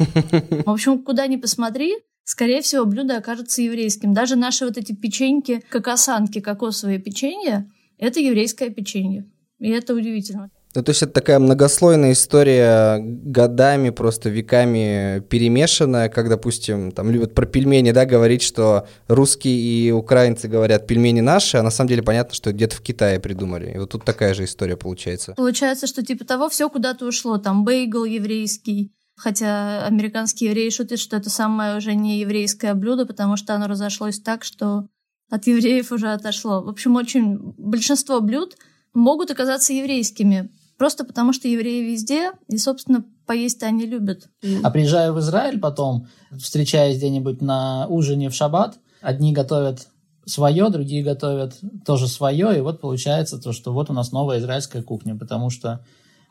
В 0.66 0.70
общем, 0.70 1.04
куда 1.04 1.28
ни 1.28 1.38
посмотри, 1.38 1.96
скорее 2.24 2.62
всего, 2.62 2.86
блюдо 2.86 3.18
окажется 3.18 3.62
еврейским. 3.62 4.14
Даже 4.14 4.36
наши 4.36 4.66
вот 4.66 4.78
эти 4.78 4.94
печеньки, 4.94 5.64
кокосанки, 5.70 6.40
кокосовые 6.40 7.00
печенья, 7.00 7.70
это 7.98 8.20
еврейское 8.20 8.70
печенье. 8.70 9.30
И 9.60 9.70
это 9.70 9.94
удивительно. 9.94 10.52
Ну, 10.76 10.84
то 10.84 10.90
есть 10.90 11.02
это 11.04 11.14
такая 11.14 11.40
многослойная 11.40 12.12
история, 12.12 13.00
годами, 13.00 13.92
просто 13.92 14.30
веками 14.30 15.22
перемешанная, 15.30 16.10
как, 16.10 16.28
допустим, 16.30 16.92
там 16.92 17.10
любят 17.10 17.34
про 17.34 17.46
пельмени, 17.46 17.92
да, 17.92 18.06
говорить, 18.06 18.42
что 18.42 18.88
русские 19.08 19.56
и 19.56 19.92
украинцы 19.92 20.48
говорят 20.48 20.86
пельмени 20.86 21.22
наши, 21.22 21.58
а 21.58 21.64
на 21.64 21.72
самом 21.72 21.90
деле 21.90 22.04
понятно, 22.04 22.36
что 22.36 22.52
где-то 22.52 22.76
в 22.76 22.82
Китае 22.82 23.20
придумали. 23.20 23.72
И 23.74 23.78
вот 23.78 23.92
тут 23.92 24.04
такая 24.04 24.34
же 24.34 24.44
история 24.44 24.76
получается. 24.76 25.34
Получается, 25.36 25.88
что 25.88 26.04
типа 26.04 26.26
того 26.26 26.50
все 26.50 26.70
куда-то 26.70 27.06
ушло, 27.06 27.38
там 27.38 27.64
бейгл 27.64 28.04
еврейский, 28.04 28.92
Хотя 29.18 29.86
американские 29.86 30.50
евреи 30.50 30.70
шутят, 30.70 31.00
что 31.00 31.16
это 31.16 31.30
самое 31.30 31.78
уже 31.78 31.96
не 31.96 32.20
еврейское 32.20 32.74
блюдо, 32.74 33.06
потому 33.06 33.38
что 33.38 33.56
оно 33.56 33.68
разошлось 33.68 34.20
так, 34.20 34.44
что 34.44 34.88
от 35.30 35.48
евреев 35.48 35.92
уже 35.92 36.12
отошло. 36.12 36.62
В 36.62 36.68
общем, 36.68 36.96
очень 36.98 37.38
большинство 37.58 38.20
блюд 38.20 38.58
могут 38.94 39.32
оказаться 39.32 39.72
еврейскими. 39.72 40.50
Просто 40.78 41.06
потому, 41.06 41.32
что 41.32 41.48
евреи 41.48 41.92
везде, 41.92 42.32
и, 42.48 42.58
собственно, 42.58 43.06
поесть 43.26 43.64
они 43.64 43.86
любят. 43.86 44.28
А 44.64 44.70
приезжая 44.70 45.12
в 45.12 45.20
Израиль 45.20 45.60
потом, 45.60 46.08
встречаясь 46.38 46.98
где-нибудь 46.98 47.42
на 47.42 47.88
ужине 47.88 48.30
в 48.30 48.36
шаббат, 48.36 48.78
одни 49.02 49.32
готовят 49.32 49.88
свое, 50.26 50.70
другие 50.70 51.04
готовят 51.04 51.58
тоже 51.86 52.08
свое, 52.08 52.58
и 52.58 52.62
вот 52.62 52.82
получается 52.82 53.40
то, 53.40 53.54
что 53.54 53.72
вот 53.72 53.90
у 53.90 53.94
нас 53.94 54.12
новая 54.12 54.40
израильская 54.40 54.82
кухня, 54.82 55.16
потому 55.16 55.50
что 55.50 55.86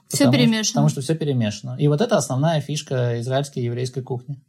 все 0.08 0.26
потому, 0.26 0.32
перемешано. 0.32 0.72
Потому 0.72 0.88
что 0.88 1.00
все 1.00 1.14
перемешано. 1.14 1.76
И 1.78 1.88
вот 1.88 2.00
это 2.00 2.16
основная 2.16 2.60
фишка 2.60 3.20
израильской 3.20 3.62
и 3.62 3.66
еврейской 3.66 4.02
кухни. 4.02 4.42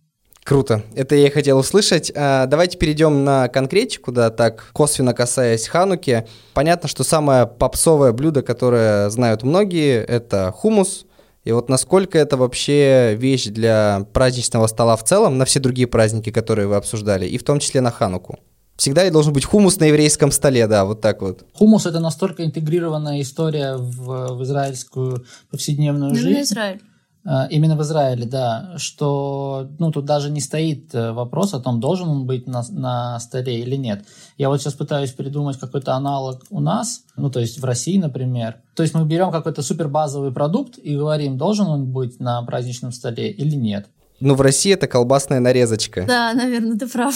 Круто. 0.45 0.83
Это 0.93 1.15
я 1.15 1.25
и 1.25 1.31
хотел 1.31 1.57
услышать. 1.57 2.11
А, 2.15 2.45
давайте 2.45 2.77
перейдем 2.77 3.23
на 3.23 3.47
конкретику, 3.47 4.11
да, 4.11 4.29
так 4.29 4.69
косвенно 4.73 5.15
касаясь 5.15 5.67
Хануки. 5.67 6.27
Понятно, 6.53 6.87
что 6.87 7.03
самое 7.03 7.47
попсовое 7.47 8.11
блюдо, 8.11 8.43
которое 8.43 9.09
знают 9.09 9.41
многие, 9.41 10.03
это 10.03 10.53
хумус. 10.55 11.07
И 11.45 11.51
вот 11.51 11.67
насколько 11.67 12.19
это 12.19 12.37
вообще 12.37 13.15
вещь 13.15 13.45
для 13.45 14.05
праздничного 14.13 14.67
стола 14.67 14.95
в 14.97 15.03
целом, 15.03 15.39
на 15.39 15.45
все 15.45 15.59
другие 15.59 15.87
праздники, 15.87 16.31
которые 16.31 16.67
вы 16.67 16.75
обсуждали, 16.75 17.25
и 17.25 17.39
в 17.39 17.43
том 17.43 17.57
числе 17.57 17.81
на 17.81 17.89
Хануку? 17.89 18.37
Всегда 18.77 19.09
должен 19.09 19.33
быть 19.33 19.45
хумус 19.45 19.79
на 19.79 19.85
еврейском 19.85 20.31
столе, 20.31 20.67
да, 20.67 20.85
вот 20.85 21.01
так 21.01 21.23
вот. 21.23 21.43
Хумус– 21.53 21.85
это 21.87 21.99
настолько 21.99 22.45
интегрированная 22.45 23.19
история 23.19 23.77
в, 23.77 24.35
в 24.35 24.43
израильскую 24.43 25.25
повседневную 25.49 26.11
ну, 26.11 26.19
жизнь. 26.19 26.41
Израиль. 26.41 26.81
А, 27.27 27.47
именно 27.47 27.75
в 27.75 27.81
Израиле, 27.81 28.25
да, 28.25 28.75
что 28.77 29.67
ну, 29.79 29.91
тут 29.91 30.05
даже 30.05 30.29
не 30.29 30.39
стоит 30.39 30.93
э, 30.93 31.11
вопрос 31.11 31.55
о 31.55 31.59
том, 31.59 31.79
должен 31.79 32.07
он 32.07 32.27
быть 32.27 32.45
на, 32.45 32.63
на 32.69 33.19
столе 33.19 33.61
или 33.61 33.75
нет. 33.75 34.05
Я 34.37 34.49
вот 34.49 34.61
сейчас 34.61 34.75
пытаюсь 34.75 35.11
придумать 35.11 35.57
какой-то 35.57 35.95
аналог 35.95 36.43
у 36.51 36.61
нас, 36.61 37.03
ну 37.17 37.31
то 37.31 37.39
есть 37.39 37.59
в 37.59 37.65
России, 37.65 37.97
например. 37.97 38.61
То 38.75 38.83
есть 38.83 38.93
мы 38.93 39.05
берем 39.05 39.31
какой-то 39.31 39.63
супер 39.63 39.87
базовый 39.87 40.31
продукт 40.31 40.77
и 40.77 40.95
говорим, 40.95 41.39
должен 41.39 41.65
он 41.65 41.91
быть 41.91 42.19
на 42.19 42.43
праздничном 42.43 42.91
столе 42.91 43.31
или 43.31 43.55
нет. 43.55 43.87
Ну, 44.19 44.35
в 44.35 44.41
России 44.41 44.73
это 44.73 44.87
колбасная 44.87 45.39
нарезочка. 45.39 46.05
Да, 46.07 46.33
наверное, 46.33 46.77
ты 46.77 46.87
прав. 46.87 47.15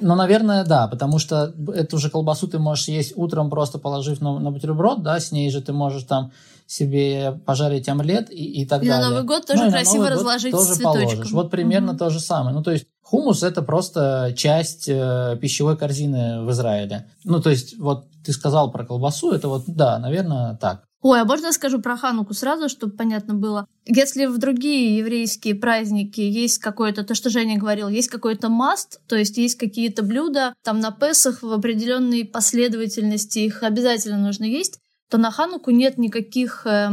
Ну, 0.00 0.14
наверное, 0.14 0.64
да, 0.64 0.88
потому 0.88 1.18
что 1.18 1.54
эту 1.74 1.98
же 1.98 2.10
колбасу 2.10 2.48
ты 2.48 2.58
можешь 2.58 2.88
есть 2.88 3.12
утром, 3.16 3.50
просто 3.50 3.78
положив 3.78 4.20
на, 4.20 4.38
на 4.38 4.50
бутерброд, 4.50 5.02
да, 5.02 5.20
с 5.20 5.32
ней 5.32 5.50
же 5.50 5.60
ты 5.62 5.72
можешь 5.72 6.04
там 6.04 6.32
себе 6.66 7.40
пожарить 7.44 7.88
омлет 7.88 8.30
и, 8.30 8.62
и 8.62 8.66
так 8.66 8.82
и 8.82 8.88
далее. 8.88 9.04
на 9.04 9.10
Новый 9.10 9.24
год 9.24 9.46
тоже 9.46 9.64
ну, 9.64 9.70
красиво 9.70 10.08
разложить 10.08 10.52
тоже 10.52 10.74
цветочком. 10.74 11.10
положишь. 11.10 11.32
Вот 11.32 11.50
примерно 11.50 11.90
угу. 11.90 11.98
то 11.98 12.10
же 12.10 12.20
самое. 12.20 12.56
Ну, 12.56 12.62
то 12.62 12.70
есть 12.70 12.86
хумус– 13.02 13.42
это 13.42 13.62
просто 13.62 14.32
часть 14.36 14.88
э, 14.88 15.38
пищевой 15.40 15.76
корзины 15.76 16.42
в 16.42 16.50
Израиле. 16.50 17.10
Ну, 17.22 17.40
то 17.40 17.50
есть 17.50 17.78
вот 17.78 18.06
ты 18.24 18.32
сказал 18.32 18.70
про 18.70 18.84
колбасу, 18.84 19.32
это 19.32 19.48
вот, 19.48 19.64
да, 19.66 19.98
наверное, 19.98 20.56
так. 20.56 20.84
Ой, 21.06 21.20
а 21.20 21.26
можно 21.26 21.48
я 21.48 21.52
скажу 21.52 21.82
про 21.82 21.98
Хануку 21.98 22.32
сразу, 22.32 22.70
чтобы 22.70 22.96
понятно 22.96 23.34
было? 23.34 23.66
Если 23.84 24.24
в 24.24 24.38
другие 24.38 24.96
еврейские 24.96 25.54
праздники 25.54 26.22
есть 26.22 26.60
какое-то, 26.60 27.04
то, 27.04 27.14
что 27.14 27.28
Женя 27.28 27.58
говорил, 27.58 27.90
есть 27.90 28.08
какой-то 28.08 28.48
маст, 28.48 29.02
то 29.06 29.14
есть 29.14 29.36
есть 29.36 29.58
какие-то 29.58 30.02
блюда, 30.02 30.54
там 30.62 30.80
на 30.80 30.92
Песах 30.92 31.42
в 31.42 31.52
определенной 31.52 32.24
последовательности 32.24 33.40
их 33.40 33.62
обязательно 33.62 34.16
нужно 34.16 34.44
есть, 34.44 34.80
то 35.10 35.18
на 35.18 35.30
Хануку 35.30 35.72
нет 35.72 35.98
никаких, 35.98 36.66
э, 36.66 36.88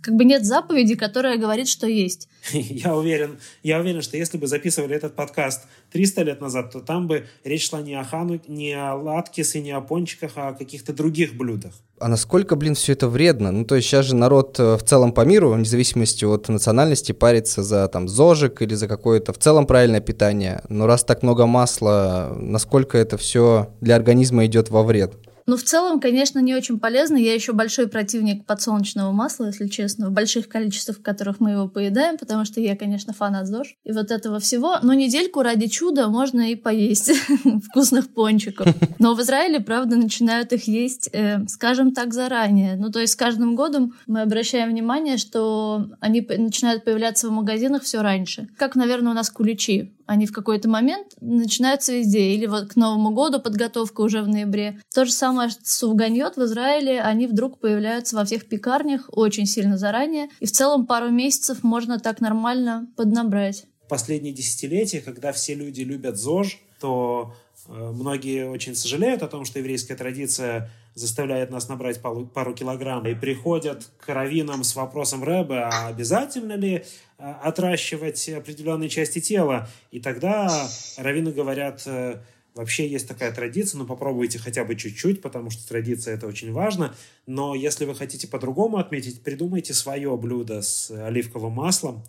как 0.00 0.14
бы 0.14 0.24
нет 0.24 0.44
заповеди, 0.44 0.94
которая 0.94 1.38
говорит, 1.38 1.68
что 1.68 1.86
есть. 1.86 2.28
Я 2.52 2.96
уверен, 2.96 3.38
я 3.62 3.80
уверен, 3.80 4.00
что 4.00 4.16
если 4.16 4.38
бы 4.38 4.46
записывали 4.46 4.94
этот 4.94 5.14
подкаст 5.14 5.64
300 5.92 6.22
лет 6.22 6.40
назад, 6.40 6.72
то 6.72 6.80
там 6.80 7.06
бы 7.06 7.26
речь 7.44 7.68
шла 7.68 7.82
не 7.82 7.94
о 7.94 8.04
Хануке, 8.04 8.50
не 8.50 8.72
о 8.72 8.94
латкис 8.94 9.54
и 9.54 9.60
не 9.60 9.72
о 9.72 9.80
пончиках, 9.80 10.32
а 10.36 10.48
о 10.48 10.52
каких-то 10.54 10.92
других 10.92 11.36
блюдах. 11.36 11.74
А 12.00 12.08
насколько, 12.08 12.54
блин, 12.56 12.74
все 12.74 12.92
это 12.92 13.08
вредно? 13.08 13.50
Ну, 13.50 13.64
то 13.64 13.74
есть 13.74 13.88
сейчас 13.88 14.06
же 14.06 14.14
народ 14.14 14.58
э, 14.60 14.76
в 14.76 14.84
целом 14.84 15.12
по 15.12 15.22
миру, 15.22 15.50
вне 15.50 15.64
зависимости 15.64 16.24
от 16.24 16.48
национальности, 16.48 17.12
парится 17.12 17.62
за 17.62 17.88
там 17.88 18.08
зожик 18.08 18.62
или 18.62 18.74
за 18.74 18.86
какое-то 18.86 19.32
в 19.32 19.38
целом 19.38 19.66
правильное 19.66 20.00
питание. 20.00 20.62
Но 20.68 20.86
раз 20.86 21.04
так 21.04 21.22
много 21.22 21.46
масла, 21.46 22.34
насколько 22.38 22.96
это 22.96 23.18
все 23.18 23.70
для 23.80 23.96
организма 23.96 24.46
идет 24.46 24.70
во 24.70 24.84
вред? 24.84 25.14
Ну, 25.48 25.56
в 25.56 25.62
целом, 25.62 25.98
конечно, 25.98 26.40
не 26.40 26.54
очень 26.54 26.78
полезно. 26.78 27.16
Я 27.16 27.32
еще 27.32 27.54
большой 27.54 27.88
противник 27.88 28.44
подсолнечного 28.44 29.12
масла, 29.12 29.46
если 29.46 29.66
честно, 29.66 30.10
в 30.10 30.12
больших 30.12 30.46
количествах, 30.46 30.98
в 30.98 31.02
которых 31.02 31.40
мы 31.40 31.52
его 31.52 31.68
поедаем, 31.68 32.18
потому 32.18 32.44
что 32.44 32.60
я, 32.60 32.76
конечно, 32.76 33.14
фанат 33.14 33.46
ЗОЖ 33.46 33.74
и 33.82 33.92
вот 33.92 34.10
этого 34.10 34.40
всего. 34.40 34.76
Но 34.82 34.92
недельку 34.92 35.40
ради 35.40 35.66
чуда 35.68 36.08
можно 36.08 36.52
и 36.52 36.54
поесть 36.54 37.12
вкусных 37.64 38.12
пончиков. 38.12 38.66
Но 38.98 39.14
в 39.14 39.22
Израиле, 39.22 39.60
правда, 39.60 39.96
начинают 39.96 40.52
их 40.52 40.68
есть, 40.68 41.08
э, 41.14 41.38
скажем 41.48 41.94
так, 41.94 42.12
заранее. 42.12 42.76
Ну, 42.76 42.90
то 42.90 43.00
есть 43.00 43.14
с 43.14 43.16
каждым 43.16 43.56
годом 43.56 43.94
мы 44.06 44.20
обращаем 44.20 44.68
внимание, 44.68 45.16
что 45.16 45.88
они 46.00 46.20
начинают 46.20 46.84
появляться 46.84 47.26
в 47.26 47.32
магазинах 47.32 47.84
все 47.84 48.02
раньше. 48.02 48.48
Как, 48.58 48.76
наверное, 48.76 49.12
у 49.12 49.14
нас 49.14 49.30
куличи 49.30 49.94
они 50.08 50.26
в 50.26 50.32
какой-то 50.32 50.68
момент 50.70 51.08
начинаются 51.20 51.92
везде. 51.92 52.32
Или 52.32 52.46
вот 52.46 52.70
к 52.70 52.76
Новому 52.76 53.10
году 53.10 53.40
подготовка 53.40 54.00
уже 54.00 54.22
в 54.22 54.28
ноябре. 54.28 54.80
То 54.92 55.04
же 55.04 55.12
самое 55.12 55.50
с 55.50 55.76
суфганьот 55.76 56.36
в 56.36 56.44
Израиле, 56.44 57.02
они 57.02 57.26
вдруг 57.26 57.60
появляются 57.60 58.16
во 58.16 58.24
всех 58.24 58.48
пекарнях 58.48 59.10
очень 59.12 59.44
сильно 59.44 59.76
заранее. 59.76 60.30
И 60.40 60.46
в 60.46 60.50
целом 60.50 60.86
пару 60.86 61.10
месяцев 61.10 61.62
можно 61.62 62.00
так 62.00 62.22
нормально 62.22 62.88
поднабрать. 62.96 63.66
Последние 63.86 64.32
десятилетия, 64.32 65.00
когда 65.00 65.32
все 65.32 65.54
люди 65.54 65.82
любят 65.82 66.16
ЗОЖ, 66.16 66.58
то 66.80 67.34
э, 67.66 67.72
многие 67.72 68.48
очень 68.48 68.74
сожалеют 68.74 69.22
о 69.22 69.28
том, 69.28 69.44
что 69.44 69.58
еврейская 69.58 69.94
традиция 69.94 70.70
заставляет 70.98 71.50
нас 71.50 71.68
набрать 71.68 72.00
пару, 72.02 72.26
пару 72.26 72.54
килограмм, 72.54 73.06
и 73.06 73.14
приходят 73.14 73.90
к 73.98 74.08
раввинам 74.12 74.64
с 74.64 74.74
вопросом 74.74 75.22
Рэбе, 75.24 75.60
а 75.60 75.88
обязательно 75.88 76.54
ли 76.54 76.84
э, 77.18 77.30
отращивать 77.42 78.28
определенные 78.28 78.88
части 78.88 79.20
тела? 79.20 79.68
И 79.90 80.00
тогда 80.00 80.68
раввины 80.96 81.32
говорят, 81.32 81.82
э, 81.86 82.20
вообще 82.54 82.88
есть 82.88 83.06
такая 83.06 83.32
традиция, 83.32 83.78
но 83.78 83.86
попробуйте 83.86 84.38
хотя 84.38 84.64
бы 84.64 84.74
чуть-чуть, 84.74 85.22
потому 85.22 85.50
что 85.50 85.66
традиция 85.68 86.14
это 86.14 86.26
очень 86.26 86.52
важно. 86.52 86.94
Но 87.26 87.54
если 87.54 87.84
вы 87.84 87.94
хотите 87.94 88.26
по-другому 88.26 88.78
отметить, 88.78 89.22
придумайте 89.22 89.74
свое 89.74 90.16
блюдо 90.16 90.62
с 90.62 90.90
оливковым 90.90 91.52
маслом. 91.52 92.02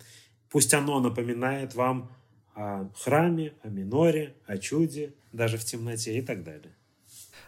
Пусть 0.49 0.73
оно 0.73 0.99
напоминает 0.99 1.75
вам 1.75 2.11
о 2.55 2.89
храме, 2.95 3.53
о 3.61 3.69
миноре, 3.69 4.33
о 4.47 4.57
чуде, 4.57 5.13
даже 5.31 5.57
в 5.57 5.63
темноте 5.63 6.17
и 6.17 6.21
так 6.21 6.43
далее. 6.43 6.73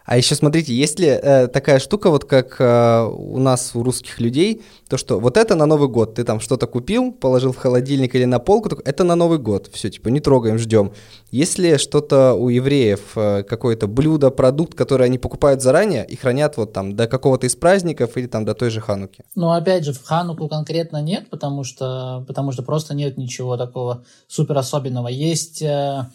А 0.04 0.16
еще 0.16 0.34
смотрите, 0.34 0.74
есть 0.74 0.98
ли 0.98 1.06
э, 1.06 1.46
такая 1.48 1.78
штука, 1.78 2.10
вот 2.10 2.24
как 2.24 2.56
э, 2.58 3.02
у 3.04 3.38
нас, 3.38 3.72
у 3.74 3.82
русских 3.82 4.20
людей, 4.20 4.62
то 4.88 4.96
что 4.96 5.20
вот 5.20 5.36
это 5.36 5.54
на 5.54 5.66
Новый 5.66 5.88
год, 5.88 6.14
ты 6.14 6.24
там 6.24 6.40
что-то 6.40 6.66
купил, 6.66 7.12
положил 7.12 7.52
в 7.52 7.56
холодильник 7.56 8.14
или 8.14 8.24
на 8.24 8.38
полку, 8.38 8.68
так, 8.68 8.80
это 8.84 9.04
на 9.04 9.14
Новый 9.14 9.38
год, 9.38 9.70
все, 9.72 9.90
типа 9.90 10.08
не 10.08 10.20
трогаем, 10.20 10.58
ждем. 10.58 10.92
Есть 11.30 11.58
ли 11.58 11.78
что-то 11.78 12.34
у 12.34 12.48
евреев, 12.48 13.12
э, 13.16 13.42
какое-то 13.44 13.86
блюдо, 13.86 14.30
продукт, 14.30 14.74
который 14.74 15.06
они 15.06 15.18
покупают 15.18 15.62
заранее 15.62 16.04
и 16.06 16.16
хранят 16.16 16.56
вот 16.56 16.72
там 16.72 16.96
до 16.96 17.06
какого-то 17.06 17.46
из 17.46 17.54
праздников 17.54 18.16
или 18.16 18.26
там 18.26 18.44
до 18.44 18.54
той 18.54 18.70
же 18.70 18.80
Хануки? 18.80 19.24
Ну, 19.34 19.50
опять 19.50 19.84
же, 19.84 19.92
в 19.92 20.02
Хануку 20.02 20.48
конкретно 20.48 21.00
нет, 21.00 21.30
потому 21.30 21.64
что, 21.64 22.24
потому 22.26 22.52
что 22.52 22.62
просто 22.62 22.94
нет 22.94 23.16
ничего 23.18 23.56
такого 23.56 24.04
супер 24.26 24.58
особенного. 24.58 25.08
Есть, 25.08 25.62
э, 25.62 26.06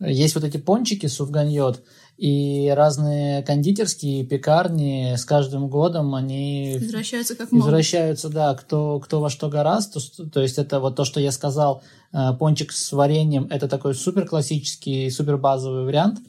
есть 0.00 0.34
вот 0.34 0.44
эти 0.44 0.56
пончики 0.56 1.06
суфганьот, 1.06 1.82
и 2.16 2.72
разные 2.76 3.42
кондитерские 3.42 4.24
пекарни 4.24 5.14
с 5.16 5.24
каждым 5.24 5.68
годом 5.68 6.14
они 6.14 6.76
Извращаются 6.76 7.34
как 7.34 7.50
могут. 7.50 7.66
извращаются, 7.66 8.28
да, 8.28 8.54
кто, 8.54 9.00
кто 9.00 9.20
во 9.20 9.30
что 9.30 9.48
гораст. 9.48 9.94
То, 9.94 10.28
то 10.28 10.40
есть 10.40 10.58
это 10.58 10.78
вот 10.78 10.94
то, 10.94 11.04
что 11.04 11.18
я 11.18 11.32
сказал, 11.32 11.82
э, 12.12 12.32
пончик 12.38 12.70
с 12.70 12.92
вареньем, 12.92 13.48
это 13.50 13.68
такой 13.68 13.94
супер 13.94 14.26
классический, 14.26 15.10
супер 15.10 15.38
базовый 15.38 15.84
вариант. 15.84 16.20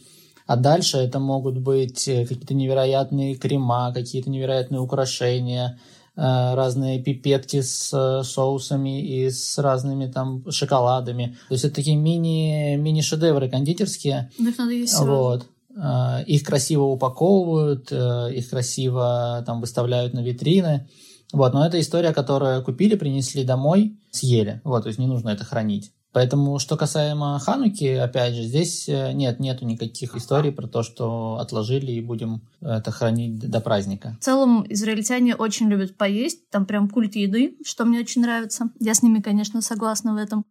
А 0.48 0.56
дальше 0.56 0.98
это 0.98 1.20
могут 1.20 1.60
быть 1.60 2.08
э, 2.08 2.26
какие-то 2.26 2.56
невероятные 2.56 3.36
крема, 3.36 3.94
какие-то 3.94 4.32
невероятные 4.32 4.82
украшения, 4.82 5.80
э, 6.16 6.22
разные 6.56 7.00
пипетки 7.00 7.62
с 7.62 8.24
соусами 8.24 9.04
и 9.06 9.30
с 9.30 9.60
разными 9.60 10.08
там 10.08 10.50
шоколадами. 10.50 11.38
То 11.48 11.54
есть 11.54 11.66
это 11.66 11.76
такие 11.76 11.96
мини, 11.96 12.76
мини-шедевры 12.76 13.50
кондитерские. 13.50 14.32
Ну, 14.40 14.50
их 14.50 14.58
надо 14.58 14.72
есть 14.72 14.94
сразу. 14.94 15.12
Вот. 15.12 15.46
Э, 15.76 16.24
Их 16.26 16.44
красиво 16.44 16.84
упаковывают, 16.84 17.92
э, 17.92 18.34
их 18.34 18.50
красиво 18.50 19.44
там 19.46 19.62
выставляют 19.62 20.14
на 20.14 20.22
витрины. 20.22 20.88
Вот, 21.34 21.54
но 21.54 21.66
это 21.66 21.80
история, 21.80 22.14
которую 22.14 22.64
купили, 22.64 22.96
принесли 22.96 23.44
домой, 23.44 24.00
съели. 24.12 24.62
Вот, 24.64 24.84
то 24.84 24.88
есть 24.88 25.00
не 25.00 25.08
нужно 25.08 25.30
это 25.30 25.44
хранить. 25.44 25.92
Поэтому, 26.14 26.60
что 26.60 26.78
касаемо 26.78 27.38
Хануки, 27.40 27.88
опять 27.88 28.36
же, 28.36 28.44
здесь 28.44 28.88
э, 28.88 29.12
нет, 29.12 29.42
нету 29.42 29.66
никаких 29.66 30.16
историй 30.16 30.54
про 30.54 30.66
то, 30.66 30.82
что 30.82 31.40
отложили 31.42 31.92
и 31.92 32.00
будем 32.00 32.48
это 32.62 32.90
хранить 32.92 33.38
до 33.38 33.60
праздника. 33.60 34.16
В 34.22 34.24
целом, 34.24 34.66
израильтяне 34.70 35.36
очень 35.36 35.68
любят 35.68 35.98
поесть. 35.98 36.50
Там 36.50 36.66
прям 36.66 36.90
культ 36.90 37.18
еды, 37.18 37.58
что 37.66 37.84
мне 37.84 38.00
очень 38.00 38.22
нравится. 38.22 38.70
Я 38.80 38.94
с 38.94 39.04
ними, 39.04 39.20
конечно, 39.20 39.62
согласна 39.62 40.14
в 40.14 40.18
этом. 40.18 40.46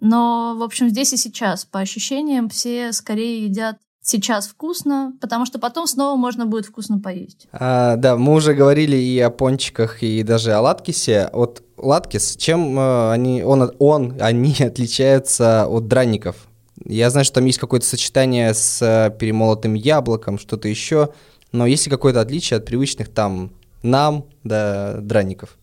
Но, 0.00 0.56
в 0.56 0.62
общем, 0.62 0.88
здесь 0.88 1.12
и 1.12 1.18
сейчас, 1.18 1.66
по 1.66 1.80
ощущениям, 1.80 2.48
все 2.48 2.90
скорее 2.92 3.44
едят 3.44 3.76
сейчас 4.10 4.48
вкусно, 4.48 5.14
потому 5.20 5.46
что 5.46 5.58
потом 5.58 5.86
снова 5.86 6.16
можно 6.16 6.46
будет 6.46 6.66
вкусно 6.66 6.98
поесть. 6.98 7.46
А, 7.52 7.96
да, 7.96 8.16
мы 8.16 8.34
уже 8.34 8.54
говорили 8.54 8.96
и 8.96 9.18
о 9.20 9.30
пончиках, 9.30 10.02
и 10.02 10.22
даже 10.22 10.52
о 10.52 10.60
латкисе. 10.60 11.30
Вот 11.32 11.62
латкис, 11.76 12.36
чем 12.36 12.78
э, 12.78 13.12
они, 13.12 13.42
он, 13.42 13.72
он, 13.78 14.16
они 14.20 14.54
отличаются 14.60 15.66
от 15.66 15.88
драников? 15.88 16.36
Я 16.84 17.10
знаю, 17.10 17.24
что 17.24 17.36
там 17.36 17.46
есть 17.46 17.58
какое-то 17.58 17.86
сочетание 17.86 18.52
с 18.52 18.82
э, 18.82 19.10
перемолотым 19.18 19.74
яблоком, 19.74 20.38
что-то 20.38 20.68
еще, 20.68 21.10
но 21.52 21.66
есть 21.66 21.86
ли 21.86 21.90
какое-то 21.90 22.20
отличие 22.20 22.58
от 22.58 22.66
привычных 22.66 23.08
там 23.08 23.52
нам, 23.82 24.26
да, 24.44 24.98
драников? 25.00 25.56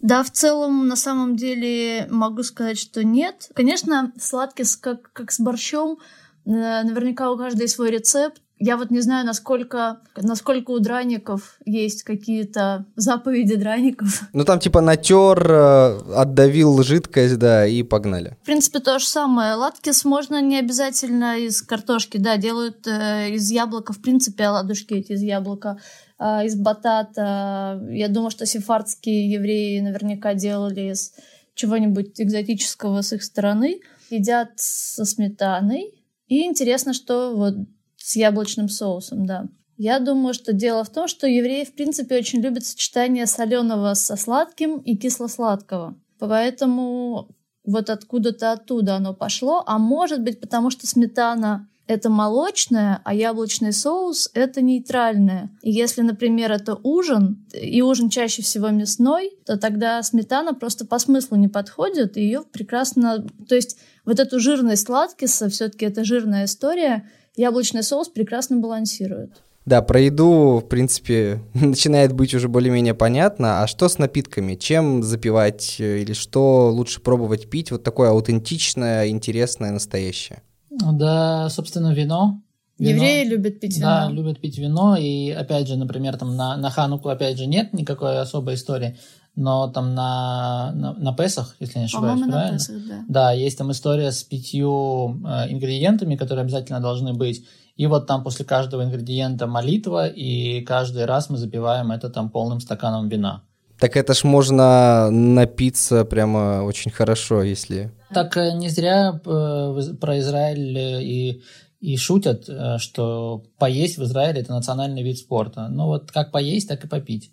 Да, 0.00 0.24
в 0.24 0.30
целом, 0.32 0.88
на 0.88 0.96
самом 0.96 1.36
деле, 1.36 2.08
могу 2.10 2.42
сказать, 2.42 2.78
что 2.78 3.04
нет. 3.04 3.48
Конечно, 3.54 4.12
сладкий, 4.20 4.64
как, 4.80 5.12
как 5.12 5.30
с 5.30 5.38
борщом, 5.38 5.98
Наверняка 6.44 7.30
у 7.30 7.36
каждой 7.36 7.68
свой 7.68 7.90
рецепт. 7.90 8.40
Я 8.64 8.76
вот 8.76 8.90
не 8.92 9.00
знаю, 9.00 9.26
насколько, 9.26 9.98
насколько 10.16 10.70
у 10.70 10.78
драников 10.78 11.58
есть 11.64 12.04
какие-то 12.04 12.86
заповеди 12.94 13.56
драников. 13.56 14.22
Ну 14.32 14.44
там 14.44 14.60
типа 14.60 14.80
натер, 14.80 15.50
э, 15.50 16.14
отдавил 16.14 16.80
жидкость, 16.84 17.38
да, 17.38 17.66
и 17.66 17.82
погнали. 17.82 18.36
В 18.42 18.46
принципе, 18.46 18.78
то 18.78 19.00
же 19.00 19.06
самое. 19.06 19.54
Латкис 19.54 20.04
можно 20.04 20.40
не 20.40 20.60
обязательно 20.60 21.38
из 21.38 21.60
картошки, 21.60 22.18
да, 22.18 22.36
делают 22.36 22.86
э, 22.86 23.30
из 23.30 23.50
яблока, 23.50 23.92
в 23.92 24.00
принципе, 24.00 24.44
оладушки 24.44 24.94
эти 24.94 25.12
из 25.12 25.22
яблока, 25.22 25.78
э, 26.20 26.46
из 26.46 26.54
батата. 26.54 27.82
Я 27.90 28.06
думаю, 28.06 28.30
что 28.30 28.46
сефардские 28.46 29.28
евреи 29.28 29.80
наверняка 29.80 30.34
делали 30.34 30.92
из 30.92 31.14
чего-нибудь 31.56 32.20
экзотического 32.20 33.02
с 33.02 33.12
их 33.12 33.24
стороны. 33.24 33.80
Едят 34.08 34.52
со 34.56 35.04
сметаной, 35.04 36.01
и 36.32 36.46
интересно, 36.46 36.94
что 36.94 37.36
вот 37.36 37.54
с 37.96 38.16
яблочным 38.16 38.68
соусом, 38.70 39.26
да. 39.26 39.48
Я 39.76 39.98
думаю, 39.98 40.32
что 40.32 40.52
дело 40.52 40.82
в 40.84 40.90
том, 40.90 41.08
что 41.08 41.26
евреи, 41.26 41.64
в 41.64 41.74
принципе, 41.74 42.16
очень 42.16 42.40
любят 42.40 42.64
сочетание 42.64 43.26
соленого 43.26 43.92
со 43.94 44.16
сладким 44.16 44.78
и 44.78 44.96
кисло-сладкого. 44.96 45.94
Поэтому 46.18 47.28
вот 47.64 47.90
откуда-то 47.90 48.52
оттуда 48.52 48.96
оно 48.96 49.12
пошло. 49.12 49.62
А 49.66 49.78
может 49.78 50.22
быть, 50.22 50.40
потому 50.40 50.70
что 50.70 50.86
сметана 50.86 51.68
это 51.86 52.10
молочное, 52.10 53.00
а 53.04 53.14
яблочный 53.14 53.72
соус— 53.72 54.30
это 54.34 54.62
нейтральное. 54.62 55.50
И 55.62 55.70
если, 55.70 56.02
например, 56.02 56.52
это 56.52 56.78
ужин, 56.82 57.44
и 57.52 57.82
ужин 57.82 58.08
чаще 58.08 58.42
всего 58.42 58.68
мясной, 58.68 59.32
то 59.44 59.58
тогда 59.58 60.02
сметана 60.02 60.54
просто 60.54 60.86
по 60.86 60.98
смыслу 60.98 61.36
не 61.36 61.48
подходит, 61.48 62.16
и 62.16 62.22
ее 62.22 62.42
прекрасно... 62.50 63.26
То 63.48 63.54
есть 63.54 63.78
вот 64.04 64.20
эту 64.20 64.40
жирность 64.40 64.86
сладкиса, 64.86 65.48
все-таки 65.48 65.84
это 65.84 66.04
жирная 66.04 66.44
история, 66.44 67.08
яблочный 67.36 67.82
соус 67.82 68.08
прекрасно 68.08 68.58
балансирует. 68.58 69.32
Да, 69.64 69.80
про 69.80 70.00
еду, 70.00 70.60
в 70.64 70.68
принципе, 70.68 71.40
начинает 71.54 72.12
быть 72.12 72.34
уже 72.34 72.48
более-менее 72.48 72.94
понятно. 72.94 73.62
А 73.62 73.66
что 73.66 73.88
с 73.88 73.98
напитками? 73.98 74.56
Чем 74.56 75.02
запивать 75.02 75.76
э, 75.78 76.00
или 76.00 76.12
что 76.14 76.70
лучше 76.72 77.00
пробовать 77.00 77.48
пить? 77.48 77.70
Вот 77.70 77.84
такое 77.84 78.10
аутентичное, 78.10 79.08
интересное, 79.08 79.70
настоящее. 79.70 80.42
Да, 80.80 81.48
собственно, 81.50 81.92
вино. 81.92 82.40
вино. 82.78 82.90
Евреи 82.90 83.28
любят 83.28 83.60
пить 83.60 83.76
вино. 83.76 83.86
Да, 83.86 84.10
любят 84.10 84.40
пить 84.40 84.58
вино. 84.58 84.96
И 84.96 85.30
опять 85.30 85.68
же, 85.68 85.76
например, 85.76 86.16
там 86.16 86.36
на, 86.36 86.56
на 86.56 86.70
Хануку, 86.70 87.08
опять 87.08 87.38
же, 87.38 87.46
нет 87.46 87.72
никакой 87.72 88.20
особой 88.20 88.54
истории. 88.54 88.96
Но 89.34 89.68
там 89.68 89.94
на, 89.94 90.72
на, 90.74 90.92
на 90.92 91.14
Песах, 91.14 91.56
если 91.58 91.78
не 91.78 91.84
ошибаюсь, 91.86 92.20
По-моему, 92.20 92.26
на 92.26 92.32
правильно? 92.32 92.58
Песах, 92.58 92.76
да. 92.86 93.04
Да, 93.08 93.32
есть 93.32 93.56
там 93.56 93.70
история 93.70 94.12
с 94.12 94.22
пятью 94.22 95.22
э, 95.24 95.50
ингредиентами, 95.50 96.16
которые 96.16 96.42
обязательно 96.42 96.80
должны 96.80 97.14
быть. 97.14 97.46
И 97.76 97.86
вот 97.86 98.06
там 98.06 98.22
после 98.22 98.44
каждого 98.44 98.84
ингредиента 98.84 99.46
молитва, 99.46 100.06
и 100.06 100.60
каждый 100.60 101.06
раз 101.06 101.30
мы 101.30 101.38
запиваем 101.38 101.90
это 101.92 102.10
там 102.10 102.28
полным 102.28 102.60
стаканом 102.60 103.08
вина. 103.08 103.42
Так 103.82 103.96
это 103.96 104.14
ж 104.14 104.22
можно 104.22 105.10
напиться 105.10 106.04
прямо 106.04 106.62
очень 106.62 106.92
хорошо, 106.92 107.42
если... 107.42 107.90
Так 108.14 108.36
э, 108.36 108.52
не 108.52 108.68
зря 108.68 109.20
э, 109.26 109.94
про 110.00 110.20
Израиль 110.20 110.78
э, 110.78 111.02
и, 111.02 111.42
и 111.80 111.96
шутят, 111.96 112.48
что 112.78 113.42
поесть 113.58 113.98
в 113.98 114.04
Израиле 114.04 114.42
это 114.42 114.52
национальный 114.52 115.02
вид 115.02 115.18
спорта. 115.18 115.66
Ну 115.68 115.86
вот 115.86 116.12
как 116.12 116.30
поесть, 116.30 116.68
так 116.68 116.84
и 116.84 116.86
попить. 116.86 117.32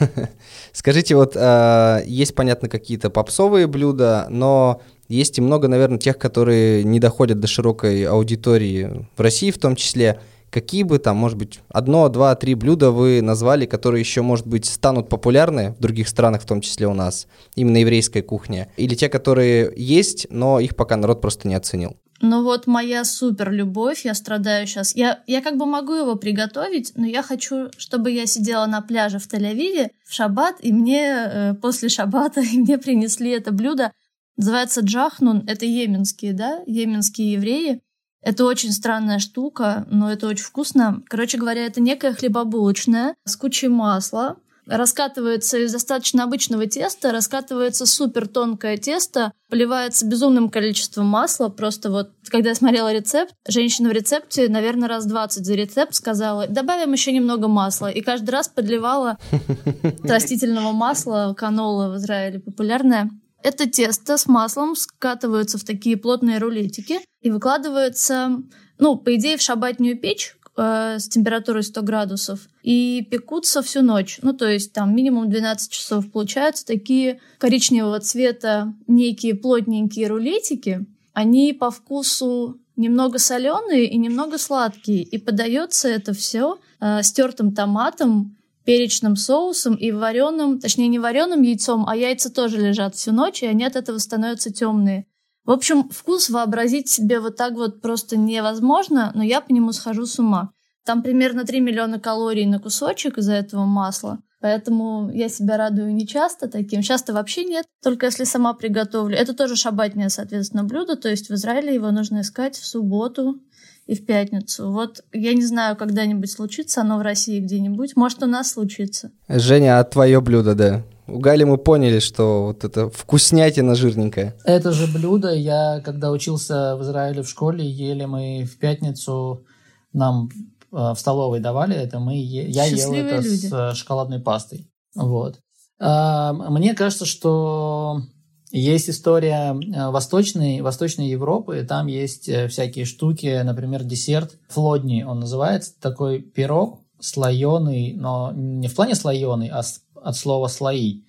Скажите, 0.72 1.14
вот 1.14 1.36
есть, 1.36 2.34
понятно, 2.34 2.68
какие-то 2.68 3.08
попсовые 3.08 3.68
блюда, 3.68 4.26
но 4.28 4.80
есть 5.06 5.38
и 5.38 5.40
много, 5.40 5.68
наверное, 5.68 5.98
тех, 5.98 6.18
которые 6.18 6.82
не 6.82 6.98
доходят 6.98 7.38
до 7.38 7.46
широкой 7.46 8.02
аудитории 8.02 9.06
в 9.16 9.20
России 9.20 9.52
в 9.52 9.58
том 9.58 9.76
числе. 9.76 10.18
Какие 10.56 10.84
бы 10.84 10.98
там, 10.98 11.18
может 11.18 11.36
быть, 11.36 11.60
одно, 11.68 12.08
два, 12.08 12.34
три 12.34 12.54
блюда 12.54 12.90
вы 12.90 13.20
назвали, 13.20 13.66
которые 13.66 14.00
еще, 14.00 14.22
может 14.22 14.46
быть, 14.46 14.64
станут 14.64 15.10
популярны 15.10 15.72
в 15.72 15.82
других 15.82 16.08
странах, 16.08 16.40
в 16.40 16.46
том 16.46 16.62
числе 16.62 16.86
у 16.86 16.94
нас, 16.94 17.26
именно 17.56 17.76
еврейская 17.76 18.22
кухня? 18.22 18.68
Или 18.78 18.94
те, 18.94 19.10
которые 19.10 19.70
есть, 19.76 20.28
но 20.30 20.58
их 20.58 20.74
пока 20.74 20.96
народ 20.96 21.20
просто 21.20 21.46
не 21.46 21.54
оценил? 21.54 21.98
Но 22.22 22.42
вот 22.42 22.66
моя 22.66 23.04
супер 23.04 23.52
любовь, 23.52 24.06
я 24.06 24.14
страдаю 24.14 24.66
сейчас. 24.66 24.96
Я, 24.96 25.22
я 25.26 25.42
как 25.42 25.58
бы 25.58 25.66
могу 25.66 25.92
его 25.92 26.14
приготовить, 26.16 26.92
но 26.94 27.04
я 27.04 27.22
хочу, 27.22 27.68
чтобы 27.76 28.10
я 28.10 28.24
сидела 28.24 28.64
на 28.64 28.80
пляже 28.80 29.18
в 29.18 29.28
Тель-Авиве 29.30 29.90
в 30.06 30.14
шаббат, 30.14 30.56
и 30.60 30.72
мне 30.72 31.02
э, 31.04 31.54
после 31.60 31.90
шаббата 31.90 32.40
и 32.52 32.56
мне 32.56 32.78
принесли 32.78 33.28
это 33.28 33.52
блюдо. 33.52 33.92
Называется 34.38 34.80
джахнун. 34.80 35.44
Это 35.46 35.66
йеменские, 35.66 36.32
да, 36.32 36.62
йеменские 36.66 37.32
евреи. 37.32 37.82
Это 38.26 38.44
очень 38.44 38.72
странная 38.72 39.20
штука, 39.20 39.86
но 39.88 40.10
это 40.10 40.26
очень 40.26 40.46
вкусно. 40.46 41.00
Короче 41.06 41.38
говоря, 41.38 41.64
это 41.64 41.80
некая 41.80 42.12
хлебобулочная 42.12 43.14
с 43.24 43.36
кучей 43.36 43.68
масла, 43.68 44.36
раскатывается 44.66 45.58
из 45.58 45.70
достаточно 45.70 46.24
обычного 46.24 46.66
теста, 46.66 47.12
раскатывается 47.12 47.86
супер 47.86 48.26
тонкое 48.26 48.78
тесто, 48.78 49.30
поливается 49.48 50.06
безумным 50.06 50.48
количеством 50.48 51.06
масла. 51.06 51.50
Просто 51.50 51.88
вот, 51.88 52.10
когда 52.28 52.48
я 52.48 52.56
смотрела 52.56 52.92
рецепт, 52.92 53.32
женщина 53.46 53.90
в 53.90 53.92
рецепте, 53.92 54.48
наверное, 54.48 54.88
раз 54.88 55.06
20 55.06 55.46
за 55.46 55.54
рецепт 55.54 55.94
сказала, 55.94 56.48
добавим 56.48 56.92
еще 56.94 57.12
немного 57.12 57.46
масла. 57.46 57.92
И 57.92 58.00
каждый 58.00 58.30
раз 58.30 58.48
подливала 58.48 59.18
растительного 60.02 60.72
масла, 60.72 61.32
канола 61.38 61.90
в 61.90 61.98
Израиле 61.98 62.40
популярное. 62.40 63.08
Это 63.42 63.68
тесто 63.68 64.16
с 64.16 64.26
маслом 64.26 64.74
скатываются 64.76 65.58
в 65.58 65.64
такие 65.64 65.96
плотные 65.96 66.38
рулетики 66.38 67.00
и 67.20 67.30
выкладывается, 67.30 68.42
ну, 68.78 68.96
по 68.96 69.14
идее, 69.14 69.36
в 69.36 69.42
шабатнюю 69.42 69.98
печь, 69.98 70.36
э, 70.56 70.98
с 70.98 71.08
температурой 71.08 71.62
100 71.62 71.82
градусов 71.82 72.40
и 72.62 73.06
пекутся 73.10 73.62
всю 73.62 73.82
ночь. 73.82 74.18
Ну, 74.22 74.32
то 74.32 74.48
есть 74.48 74.72
там 74.72 74.94
минимум 74.94 75.30
12 75.30 75.70
часов. 75.70 76.10
Получаются 76.10 76.66
такие 76.66 77.20
коричневого 77.38 78.00
цвета 78.00 78.74
некие 78.86 79.34
плотненькие 79.34 80.08
рулетики. 80.08 80.86
Они 81.12 81.52
по 81.52 81.70
вкусу 81.70 82.58
немного 82.76 83.18
соленые 83.18 83.86
и 83.86 83.96
немного 83.96 84.38
сладкие. 84.38 85.02
И 85.02 85.18
подается 85.18 85.88
это 85.88 86.12
все 86.12 86.58
э, 86.80 87.02
стертым 87.02 87.54
томатом, 87.54 88.35
перечным 88.66 89.16
соусом 89.16 89.76
и 89.76 89.92
вареным, 89.92 90.58
точнее 90.58 90.88
не 90.88 90.98
вареным 90.98 91.42
яйцом, 91.42 91.88
а 91.88 91.96
яйца 91.96 92.30
тоже 92.30 92.58
лежат 92.58 92.96
всю 92.96 93.12
ночь, 93.12 93.42
и 93.42 93.46
они 93.46 93.64
от 93.64 93.76
этого 93.76 93.98
становятся 93.98 94.52
темные. 94.52 95.06
В 95.44 95.52
общем, 95.52 95.88
вкус 95.88 96.28
вообразить 96.28 96.88
себе 96.88 97.20
вот 97.20 97.36
так 97.36 97.54
вот 97.54 97.80
просто 97.80 98.16
невозможно, 98.16 99.12
но 99.14 99.22
я 99.22 99.40
по 99.40 99.52
нему 99.52 99.70
схожу 99.72 100.04
с 100.04 100.18
ума. 100.18 100.50
Там 100.84 101.02
примерно 101.02 101.44
3 101.44 101.60
миллиона 101.60 102.00
калорий 102.00 102.46
на 102.46 102.58
кусочек 102.58 103.18
из-за 103.18 103.34
этого 103.34 103.64
масла. 103.64 104.18
Поэтому 104.40 105.10
я 105.12 105.28
себя 105.28 105.56
радую 105.56 105.94
не 105.94 106.06
часто 106.06 106.48
таким. 106.48 106.82
Часто 106.82 107.12
вообще 107.12 107.44
нет, 107.44 107.66
только 107.82 108.06
если 108.06 108.24
сама 108.24 108.52
приготовлю. 108.54 109.16
Это 109.16 109.34
тоже 109.34 109.56
шабатное, 109.56 110.08
соответственно, 110.08 110.64
блюдо. 110.64 110.96
То 110.96 111.08
есть 111.08 111.30
в 111.30 111.34
Израиле 111.34 111.74
его 111.74 111.90
нужно 111.90 112.20
искать 112.20 112.56
в 112.56 112.66
субботу 112.66 113.40
и 113.86 113.94
в 113.94 114.04
пятницу. 114.04 114.70
Вот 114.70 115.02
я 115.12 115.32
не 115.32 115.44
знаю, 115.44 115.76
когда-нибудь 115.76 116.30
случится 116.30 116.82
оно 116.82 116.98
в 116.98 117.02
России 117.02 117.40
где-нибудь. 117.40 117.96
Может, 117.96 118.22
у 118.22 118.26
нас 118.26 118.52
случится. 118.52 119.10
Женя, 119.28 119.78
а 119.78 119.84
твое 119.84 120.20
блюдо, 120.20 120.54
да? 120.54 120.82
У 121.08 121.20
Гали 121.20 121.44
мы 121.44 121.56
поняли, 121.56 122.00
что 122.00 122.46
вот 122.46 122.64
это 122.64 122.90
вкуснятина 122.90 123.76
жирненькая. 123.76 124.36
Это 124.44 124.72
же 124.72 124.92
блюдо, 124.92 125.32
я 125.32 125.80
когда 125.84 126.10
учился 126.10 126.76
в 126.76 126.82
Израиле 126.82 127.22
в 127.22 127.28
школе, 127.28 127.64
ели 127.64 128.04
мы 128.06 128.44
в 128.44 128.58
пятницу, 128.58 129.44
нам 129.92 130.28
в 130.70 130.96
столовой 130.96 131.40
давали 131.40 131.76
это, 131.76 131.98
мы 131.98 132.16
я 132.16 132.64
ел 132.64 132.92
это 132.92 133.16
люди. 133.16 133.46
с 133.46 133.52
э, 133.52 133.74
шоколадной 133.74 134.20
пастой. 134.20 134.70
Вот. 134.94 135.38
А, 135.78 136.32
мне 136.32 136.74
кажется, 136.74 137.06
что 137.06 138.02
есть 138.50 138.88
история 138.90 139.54
э, 139.54 139.90
восточной, 139.90 140.60
восточной 140.60 141.08
Европы, 141.08 141.64
там 141.68 141.86
есть 141.86 142.30
всякие 142.48 142.84
штуки, 142.84 143.42
например, 143.42 143.84
десерт 143.84 144.38
флодни, 144.48 145.04
он 145.04 145.20
называется, 145.20 145.72
такой 145.80 146.20
пирог 146.20 146.80
слоеный, 147.00 147.94
но 147.94 148.32
не 148.34 148.68
в 148.68 148.74
плане 148.74 148.94
слоеный, 148.94 149.48
а 149.48 149.62
от 149.94 150.16
слова 150.16 150.48
слои. 150.48 151.02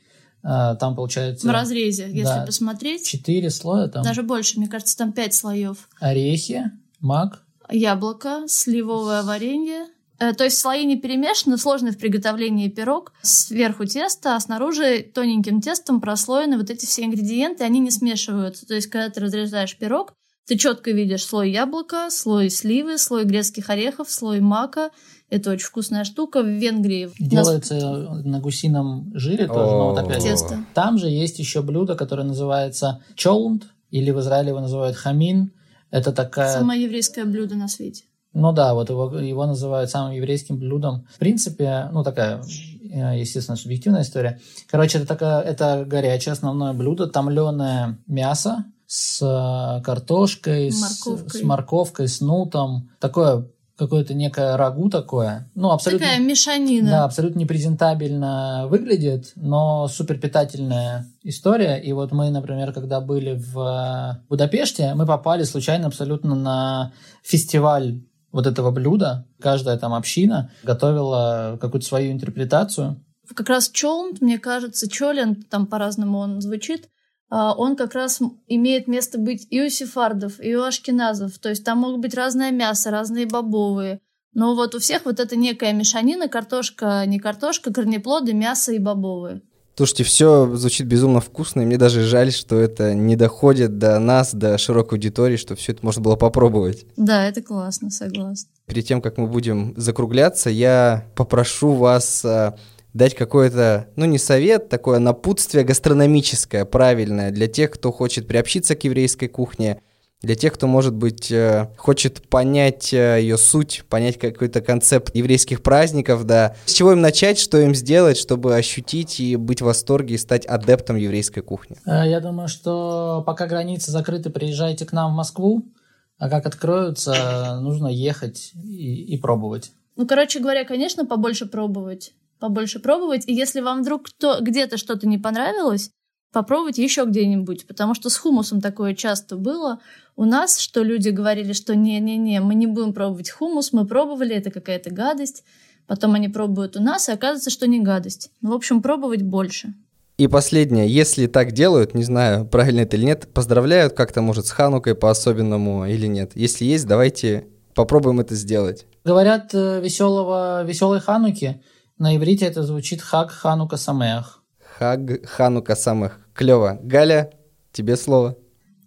А, 0.43 0.75
там 0.75 0.95
получается... 0.95 1.47
В 1.47 1.51
разрезе, 1.51 2.05
если 2.05 2.23
да, 2.23 2.45
посмотреть. 2.45 3.05
Четыре 3.05 3.49
слоя 3.49 3.87
там. 3.87 4.03
Даже 4.03 4.23
больше, 4.23 4.59
мне 4.59 4.67
кажется, 4.67 4.97
там 4.97 5.11
пять 5.11 5.33
слоев. 5.33 5.89
Орехи, 5.99 6.71
мак. 6.99 7.43
Яблоко, 7.69 8.43
сливовое 8.47 9.23
варенье. 9.23 9.87
Э, 10.19 10.33
то 10.33 10.43
есть 10.43 10.57
слои 10.57 10.85
не 10.85 10.97
перемешаны, 10.97 11.57
сложный 11.57 11.91
в 11.91 11.97
приготовлении 11.97 12.69
пирог. 12.69 13.13
Сверху 13.21 13.85
тесто, 13.85 14.35
а 14.35 14.39
снаружи 14.39 15.01
тоненьким 15.01 15.61
тестом 15.61 16.01
прослоены 16.01 16.57
вот 16.57 16.69
эти 16.69 16.85
все 16.85 17.05
ингредиенты, 17.05 17.63
они 17.63 17.79
не 17.79 17.91
смешиваются. 17.91 18.65
То 18.65 18.75
есть, 18.75 18.87
когда 18.87 19.09
ты 19.09 19.19
разрезаешь 19.19 19.77
пирог, 19.77 20.13
ты 20.45 20.57
четко 20.57 20.91
видишь 20.91 21.25
слой 21.25 21.51
яблока, 21.51 22.09
слой 22.09 22.49
сливы, 22.49 22.97
слой 22.97 23.25
грецких 23.25 23.69
орехов, 23.69 24.09
слой 24.09 24.39
мака 24.39 24.91
это 25.29 25.51
очень 25.51 25.65
вкусная 25.65 26.05
штука. 26.05 26.41
В 26.41 26.47
Венгрии... 26.47 27.09
Делается 27.19 27.75
нас... 27.75 28.23
на 28.23 28.39
гусином 28.39 29.11
жире 29.13 29.47
тоже, 29.47 29.71
но 29.71 29.89
вот 29.89 29.99
опять... 29.99 30.23
Тесто. 30.23 30.59
Там 30.73 30.97
же 30.97 31.07
есть 31.09 31.39
еще 31.39 31.61
блюдо, 31.61 31.95
которое 31.95 32.23
называется 32.23 33.01
чолунд, 33.15 33.63
или 33.91 34.11
в 34.11 34.19
Израиле 34.19 34.49
его 34.49 34.61
называют 34.61 34.95
хамин. 34.95 35.51
Это 35.91 36.11
такая... 36.11 36.53
Самое 36.53 36.83
еврейское 36.83 37.25
блюдо 37.25 37.55
на 37.55 37.67
свете. 37.67 38.03
Ну 38.33 38.51
да, 38.51 38.73
вот 38.73 38.89
его, 38.89 39.17
его 39.19 39.45
называют 39.45 39.89
самым 39.89 40.13
еврейским 40.13 40.57
блюдом. 40.57 41.07
В 41.13 41.17
принципе, 41.17 41.89
ну 41.91 42.03
такая, 42.03 42.41
э, 42.83 43.19
естественно, 43.19 43.55
субъективная 43.55 44.03
история. 44.03 44.39
Короче, 44.69 44.99
это 44.99 45.07
такая, 45.07 45.41
это 45.41 45.85
горячее 45.87 46.33
основное 46.33 46.73
блюдо, 46.73 47.07
томленое 47.07 47.97
мясо 48.05 48.65
с 48.85 49.21
э, 49.21 49.83
картошкой, 49.83 50.71
морковкой. 50.71 51.29
С, 51.29 51.33
с 51.33 51.43
морковкой, 51.43 52.07
с 52.07 52.21
нутом. 52.21 52.91
Такое 52.99 53.47
какое-то 53.77 54.13
некое 54.13 54.57
рагу 54.57 54.89
такое. 54.89 55.49
Ну, 55.55 55.71
абсолютно... 55.71 56.07
Такая 56.07 56.21
мешанина. 56.21 56.89
Да, 56.89 57.03
абсолютно 57.05 57.39
непрезентабельно 57.39 58.67
выглядит, 58.69 59.31
но 59.35 59.87
супер 59.87 60.19
питательная 60.19 61.05
история. 61.23 61.77
И 61.77 61.93
вот 61.93 62.11
мы, 62.11 62.29
например, 62.29 62.73
когда 62.73 62.99
были 62.99 63.35
в 63.35 64.23
Будапеште, 64.29 64.93
мы 64.95 65.05
попали 65.05 65.43
случайно 65.43 65.87
абсолютно 65.87 66.35
на 66.35 66.93
фестиваль 67.23 68.01
вот 68.31 68.47
этого 68.47 68.71
блюда. 68.71 69.25
Каждая 69.39 69.77
там 69.77 69.93
община 69.93 70.51
готовила 70.63 71.57
какую-то 71.61 71.85
свою 71.87 72.11
интерпретацию. 72.11 73.03
Как 73.35 73.49
раз 73.49 73.69
чолнт, 73.69 74.21
мне 74.21 74.39
кажется, 74.39 74.89
чолен, 74.89 75.35
там 75.43 75.67
по-разному 75.67 76.17
он 76.17 76.41
звучит, 76.41 76.89
он 77.29 77.75
как 77.75 77.93
раз 77.93 78.21
имеет 78.47 78.87
место 78.87 79.17
быть 79.17 79.47
и 79.49 79.61
у 79.61 79.69
сефардов, 79.69 80.39
и 80.39 80.55
у 80.55 80.63
ашкеназов. 80.63 81.37
То 81.39 81.49
есть 81.49 81.63
там 81.63 81.79
могут 81.79 82.01
быть 82.01 82.15
разное 82.15 82.51
мясо, 82.51 82.91
разные 82.91 83.25
бобовые. 83.25 83.99
Но 84.33 84.55
вот 84.55 84.75
у 84.75 84.79
всех 84.79 85.05
вот 85.05 85.19
это 85.19 85.35
некая 85.35 85.73
мешанина, 85.73 86.27
картошка, 86.27 87.03
не 87.05 87.19
картошка, 87.19 87.73
корнеплоды, 87.73 88.33
мясо 88.33 88.71
и 88.71 88.79
бобовые. 88.79 89.41
Слушайте, 89.77 90.05
все 90.05 90.55
звучит 90.55 90.87
безумно 90.87 91.21
вкусно, 91.21 91.61
и 91.61 91.65
мне 91.65 91.77
даже 91.77 92.01
жаль, 92.01 92.31
что 92.31 92.59
это 92.59 92.95
не 92.95 93.15
доходит 93.15 93.77
до 93.77 93.99
нас, 93.99 94.33
до 94.33 94.57
широкой 94.57 94.97
аудитории, 94.97 95.37
что 95.37 95.55
все 95.55 95.73
это 95.73 95.85
можно 95.85 96.01
было 96.01 96.15
попробовать. 96.15 96.87
Да, 96.97 97.27
это 97.27 97.43
классно, 97.43 97.91
согласна. 97.91 98.49
Перед 98.65 98.87
тем, 98.87 99.03
как 99.03 99.19
мы 99.19 99.27
будем 99.27 99.75
закругляться, 99.77 100.49
я 100.49 101.05
попрошу 101.15 101.73
вас 101.73 102.25
а, 102.25 102.57
дать 102.97 103.15
какой-то, 103.15 103.87
ну 103.95 104.05
не 104.05 104.17
совет, 104.17 104.69
такое 104.69 104.99
напутствие 104.99 105.63
гастрономическое, 105.63 106.65
правильное, 106.65 107.31
для 107.31 107.47
тех, 107.47 107.71
кто 107.71 107.91
хочет 107.91 108.27
приобщиться 108.27 108.75
к 108.75 108.83
еврейской 108.83 109.27
кухне, 109.27 109.81
для 110.21 110.33
тех, 110.33 110.53
кто, 110.53 110.65
может 110.65 110.95
быть, 110.95 111.31
э, 111.31 111.69
хочет 111.77 112.27
понять 112.27 112.91
э, 112.91 113.19
ее 113.21 113.37
суть, 113.37 113.83
понять 113.87 114.17
какой-то 114.17 114.61
концепт 114.61 115.15
еврейских 115.15 115.61
праздников, 115.61 116.25
да. 116.25 116.55
С 116.65 116.73
чего 116.73 116.91
им 116.91 117.01
начать, 117.01 117.37
что 117.37 117.59
им 117.59 117.75
сделать, 117.75 118.17
чтобы 118.17 118.55
ощутить 118.55 119.19
и 119.19 119.35
быть 119.35 119.61
в 119.61 119.65
восторге 119.65 120.15
и 120.15 120.17
стать 120.17 120.47
адептом 120.47 120.95
еврейской 120.95 121.41
кухни? 121.41 121.77
Э, 121.85 122.09
я 122.09 122.19
думаю, 122.19 122.47
что 122.47 123.23
пока 123.27 123.45
границы 123.45 123.91
закрыты, 123.91 124.31
приезжайте 124.31 124.87
к 124.87 124.91
нам 124.91 125.13
в 125.13 125.15
Москву, 125.15 125.71
а 126.17 126.31
как 126.31 126.47
откроются, 126.47 127.59
нужно 127.61 127.85
ехать 127.85 128.53
и, 128.55 129.13
и 129.13 129.17
пробовать. 129.19 129.71
Ну, 129.97 130.07
короче 130.07 130.39
говоря, 130.39 130.65
конечно, 130.65 131.05
побольше 131.05 131.45
пробовать 131.45 132.13
побольше 132.39 132.79
пробовать. 132.79 133.27
И 133.27 133.33
если 133.33 133.61
вам 133.61 133.81
вдруг 133.81 134.07
кто, 134.07 134.39
где-то 134.41 134.77
что-то 134.77 135.07
не 135.07 135.17
понравилось, 135.17 135.91
попробовать 136.31 136.77
еще 136.77 137.05
где-нибудь, 137.05 137.67
потому 137.67 137.93
что 137.93 138.09
с 138.09 138.17
хумусом 138.17 138.61
такое 138.61 138.93
часто 138.93 139.35
было 139.35 139.79
у 140.15 140.25
нас, 140.25 140.59
что 140.59 140.83
люди 140.83 141.09
говорили, 141.09 141.53
что 141.53 141.75
не-не-не, 141.75 142.41
мы 142.41 142.55
не 142.55 142.67
будем 142.67 142.93
пробовать 142.93 143.29
хумус, 143.29 143.73
мы 143.73 143.85
пробовали, 143.85 144.35
это 144.35 144.51
какая-то 144.51 144.91
гадость. 144.91 145.43
Потом 145.87 146.15
они 146.15 146.27
пробуют 146.27 146.75
у 146.75 146.81
нас, 146.81 147.07
и 147.07 147.13
оказывается, 147.13 147.49
что 147.49 147.65
не 147.65 147.79
гадость. 147.79 148.29
Ну, 148.41 148.51
в 148.51 148.53
общем, 148.53 148.81
пробовать 148.81 149.21
больше. 149.21 149.73
И 150.17 150.27
последнее, 150.27 150.89
если 150.89 151.27
так 151.27 151.53
делают, 151.53 151.93
не 151.93 152.03
знаю, 152.03 152.45
правильно 152.45 152.81
это 152.81 152.97
или 152.97 153.05
нет, 153.05 153.27
поздравляют 153.33 153.93
как-то, 153.93 154.21
может, 154.21 154.47
с 154.47 154.51
Ханукой 154.51 154.95
по-особенному 154.95 155.85
или 155.85 156.07
нет. 156.07 156.31
Если 156.35 156.65
есть, 156.65 156.87
давайте 156.87 157.47
попробуем 157.73 158.19
это 158.19 158.35
сделать. 158.35 158.85
Говорят, 159.05 159.51
э, 159.53 159.79
веселого, 159.79 160.63
веселой 160.65 160.99
Хануки– 160.99 161.61
на 161.99 162.15
иврите 162.15 162.45
это 162.45 162.63
звучит 162.63 163.01
Хаг 163.01 163.31
Ханука 163.31 163.77
Самех. 163.77 164.43
Хаг 164.59 165.25
Ханука 165.25 165.75
Самех. 165.75 166.19
Клево. 166.33 166.79
Галя, 166.83 167.31
тебе 167.71 167.95
слово. 167.95 168.37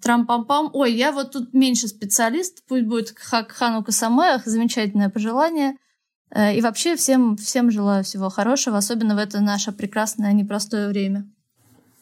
Трам-пам-пам. 0.02 0.70
Ой, 0.72 0.94
я 0.94 1.12
вот 1.12 1.32
тут 1.32 1.52
меньше 1.52 1.88
специалист, 1.88 2.62
пусть 2.66 2.84
будет 2.84 3.18
Хак 3.18 3.52
Ханука 3.52 3.92
Самеах, 3.92 4.46
замечательное 4.46 5.11
пожелание. 5.11 5.76
Э, 6.30 6.54
и 6.54 6.61
вообще 6.61 6.96
всем, 6.96 7.36
всем 7.36 7.70
желаю 7.70 8.04
всего 8.04 8.30
хорошего, 8.30 8.78
особенно 8.78 9.14
в 9.14 9.18
это 9.18 9.40
наше 9.40 9.72
прекрасное 9.72 10.32
непростое 10.32 10.88
время. 10.88 11.28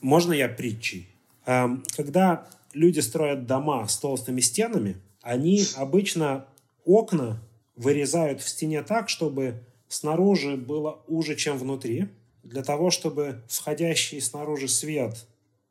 Можно 0.00 0.32
я 0.32 0.48
притчей? 0.48 1.08
Эм, 1.46 1.82
когда 1.96 2.46
люди 2.72 3.00
строят 3.00 3.46
дома 3.46 3.88
с 3.88 3.96
толстыми 3.96 4.40
стенами, 4.40 4.96
они 5.22 5.64
обычно 5.76 6.44
окна 6.84 7.38
вырезают 7.74 8.40
в 8.40 8.48
стене 8.48 8.82
так, 8.82 9.08
чтобы 9.08 9.62
снаружи 9.88 10.56
было 10.56 11.02
уже, 11.06 11.34
чем 11.36 11.58
внутри, 11.58 12.08
для 12.42 12.62
того, 12.62 12.90
чтобы 12.90 13.42
входящий 13.48 14.20
снаружи 14.20 14.68
свет 14.68 15.26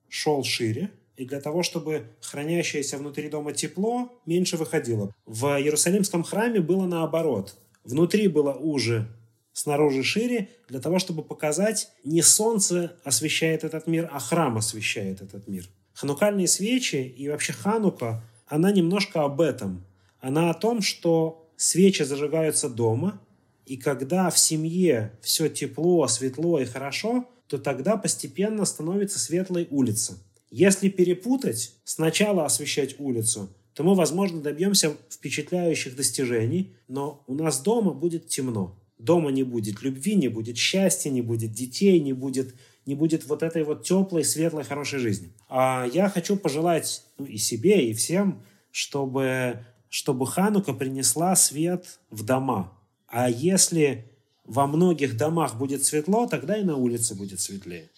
шел 0.09 0.43
шире, 0.43 0.91
и 1.15 1.25
для 1.25 1.41
того, 1.41 1.63
чтобы 1.63 2.05
хранящееся 2.21 2.97
внутри 2.97 3.27
дома 3.29 3.51
тепло 3.51 4.09
меньше 4.25 4.55
выходило. 4.55 5.11
В 5.25 5.45
Иерусалимском 5.59 6.23
храме 6.23 6.59
было 6.59 6.85
наоборот. 6.85 7.57
Внутри 7.83 8.27
было 8.27 8.53
уже, 8.53 9.07
снаружи 9.51 10.03
шире, 10.03 10.49
для 10.69 10.79
того, 10.79 10.99
чтобы 10.99 11.23
показать, 11.23 11.89
не 12.03 12.21
солнце 12.21 12.95
освещает 13.03 13.63
этот 13.63 13.87
мир, 13.87 14.07
а 14.13 14.19
храм 14.19 14.57
освещает 14.57 15.21
этот 15.21 15.47
мир. 15.47 15.67
Ханукальные 15.93 16.47
свечи 16.47 16.97
и 16.97 17.27
вообще 17.27 17.53
ханука, 17.53 18.23
она 18.45 18.71
немножко 18.71 19.23
об 19.23 19.41
этом. 19.41 19.83
Она 20.19 20.51
о 20.51 20.53
том, 20.53 20.81
что 20.81 21.49
свечи 21.55 22.03
зажигаются 22.03 22.69
дома, 22.69 23.19
и 23.67 23.75
когда 23.75 24.29
в 24.29 24.39
семье 24.39 25.11
все 25.21 25.49
тепло, 25.49 26.07
светло 26.07 26.57
и 26.59 26.65
хорошо, 26.65 27.27
то 27.47 27.57
тогда 27.57 27.97
постепенно 27.97 28.63
становится 28.63 29.19
светлой 29.19 29.67
улица. 29.69 30.17
Если 30.49 30.87
перепутать, 30.87 31.73
сначала 31.83 32.45
освещать 32.45 32.95
улицу, 32.97 33.49
то 33.73 33.83
мы, 33.83 33.93
возможно, 33.93 34.41
добьемся 34.41 34.95
впечатляющих 35.09 35.97
достижений, 35.97 36.75
но 36.87 37.23
у 37.27 37.33
нас 37.33 37.61
дома 37.61 37.91
будет 37.93 38.29
темно. 38.29 38.79
Дома 38.97 39.31
не 39.31 39.43
будет 39.43 39.81
любви, 39.81 40.15
не 40.15 40.29
будет 40.29 40.57
счастья, 40.57 41.09
не 41.09 41.21
будет 41.21 41.51
детей, 41.51 41.99
не 41.99 42.13
будет, 42.13 42.55
не 42.85 42.95
будет 42.95 43.27
вот 43.27 43.43
этой 43.43 43.63
вот 43.65 43.83
теплой, 43.83 44.23
светлой, 44.23 44.63
хорошей 44.63 44.99
жизни. 44.99 45.33
А 45.49 45.85
я 45.93 46.07
хочу 46.09 46.37
пожелать 46.37 47.03
ну, 47.17 47.25
и 47.25 47.37
себе, 47.37 47.89
и 47.89 47.93
всем, 47.93 48.41
чтобы, 48.71 49.65
чтобы 49.89 50.25
Ханука 50.25 50.71
принесла 50.71 51.35
свет 51.35 51.99
в 52.09 52.23
дома. 52.23 52.76
А 53.07 53.29
если 53.29 54.05
во 54.45 54.67
многих 54.67 55.17
домах 55.17 55.55
будет 55.55 55.83
светло, 55.83 56.27
тогда 56.27 56.57
и 56.57 56.63
на 56.63 56.75
улице 56.75 57.15
будет 57.15 57.39
светлее. 57.39 57.89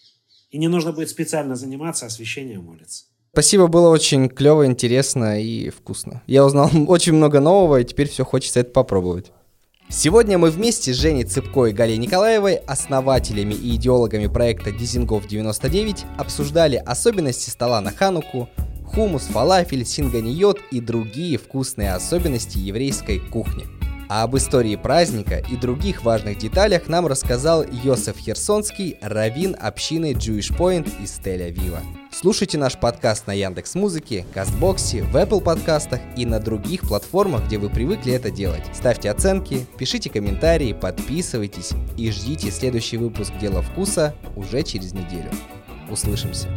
И 0.51 0.57
не 0.57 0.68
нужно 0.68 0.91
будет 0.91 1.10
специально 1.10 1.55
заниматься 1.55 2.05
освещением 2.05 2.70
улиц. 2.70 3.07
Спасибо, 3.32 3.68
было 3.68 3.89
очень 3.89 4.28
клево, 4.28 4.66
интересно 4.66 5.41
и 5.41 5.70
вкусно. 5.70 6.24
Я 6.26 6.45
узнал 6.45 6.70
очень 6.88 7.14
много 7.14 7.39
нового, 7.39 7.80
и 7.80 7.86
теперь 7.86 8.10
все 8.10 8.26
хочется 8.26 8.60
это 8.60 8.72
попробовать. 8.72 9.32
Сегодня 9.91 10.38
мы 10.38 10.51
вместе 10.51 10.93
с 10.93 10.97
Женей 10.97 11.24
Цыпко 11.24 11.66
и 11.66 11.72
Галей 11.72 11.97
Николаевой, 11.97 12.55
основателями 12.55 13.55
и 13.55 13.76
идеологами 13.76 14.28
проекта 14.28 14.72
Дизингов 14.72 15.28
99, 15.28 16.05
обсуждали 16.18 16.76
особенности 16.76 17.49
стола 17.49 17.82
на 17.82 17.91
Хануку, 17.91 18.47
хумус, 18.86 19.24
фалафель, 19.24 19.86
синганиот 19.86 20.60
и 20.72 20.80
другие 20.80 21.39
вкусные 21.39 21.93
особенности 21.93 22.60
еврейской 22.60 23.20
кухни– 23.20 23.66
а 24.10 24.24
об 24.24 24.36
истории 24.36 24.76
праздника 24.76 25.38
и 25.38 25.55
других 25.55 26.03
важных 26.03 26.39
деталях 26.39 26.89
нам 26.89 27.05
рассказал 27.05 27.64
Йосеф 27.64 28.18
Херсонский, 28.18 28.97
раввин 29.01 29.55
общины 29.57 30.14
Jewish 30.14 30.55
Point 30.57 30.91
из 31.01 31.20
Тель-Авива. 31.20 31.80
Слушайте 32.12 32.57
наш 32.57 32.78
подкаст 32.78 33.28
на 33.28 33.34
Яндекс 33.34 33.76
Музыке, 33.76 34.26
Кастбоксе, 34.34 35.03
в 35.03 35.16
Apple 35.16 35.41
подкастах 35.41 36.01
и 36.18 36.26
на 36.26 36.39
других 36.39 36.82
платформах, 36.82 37.45
где 37.45 37.60
вы 37.60 37.70
привыкли 37.70 38.14
это 38.14 38.32
делать. 38.32 38.64
Ставьте 38.74 39.12
оценки, 39.12 39.68
пишите 39.78 40.10
комментарии, 40.10 40.74
подписывайтесь 40.74 41.72
и 41.95 42.12
ждите 42.12 42.49
следующий 42.49 42.97
выпуск 42.97 43.32
«Дело 43.39 43.62
вкуса» 43.62 44.16
уже 44.36 44.64
через 44.64 44.93
неделю. 44.93 45.30
Услышимся! 45.89 46.47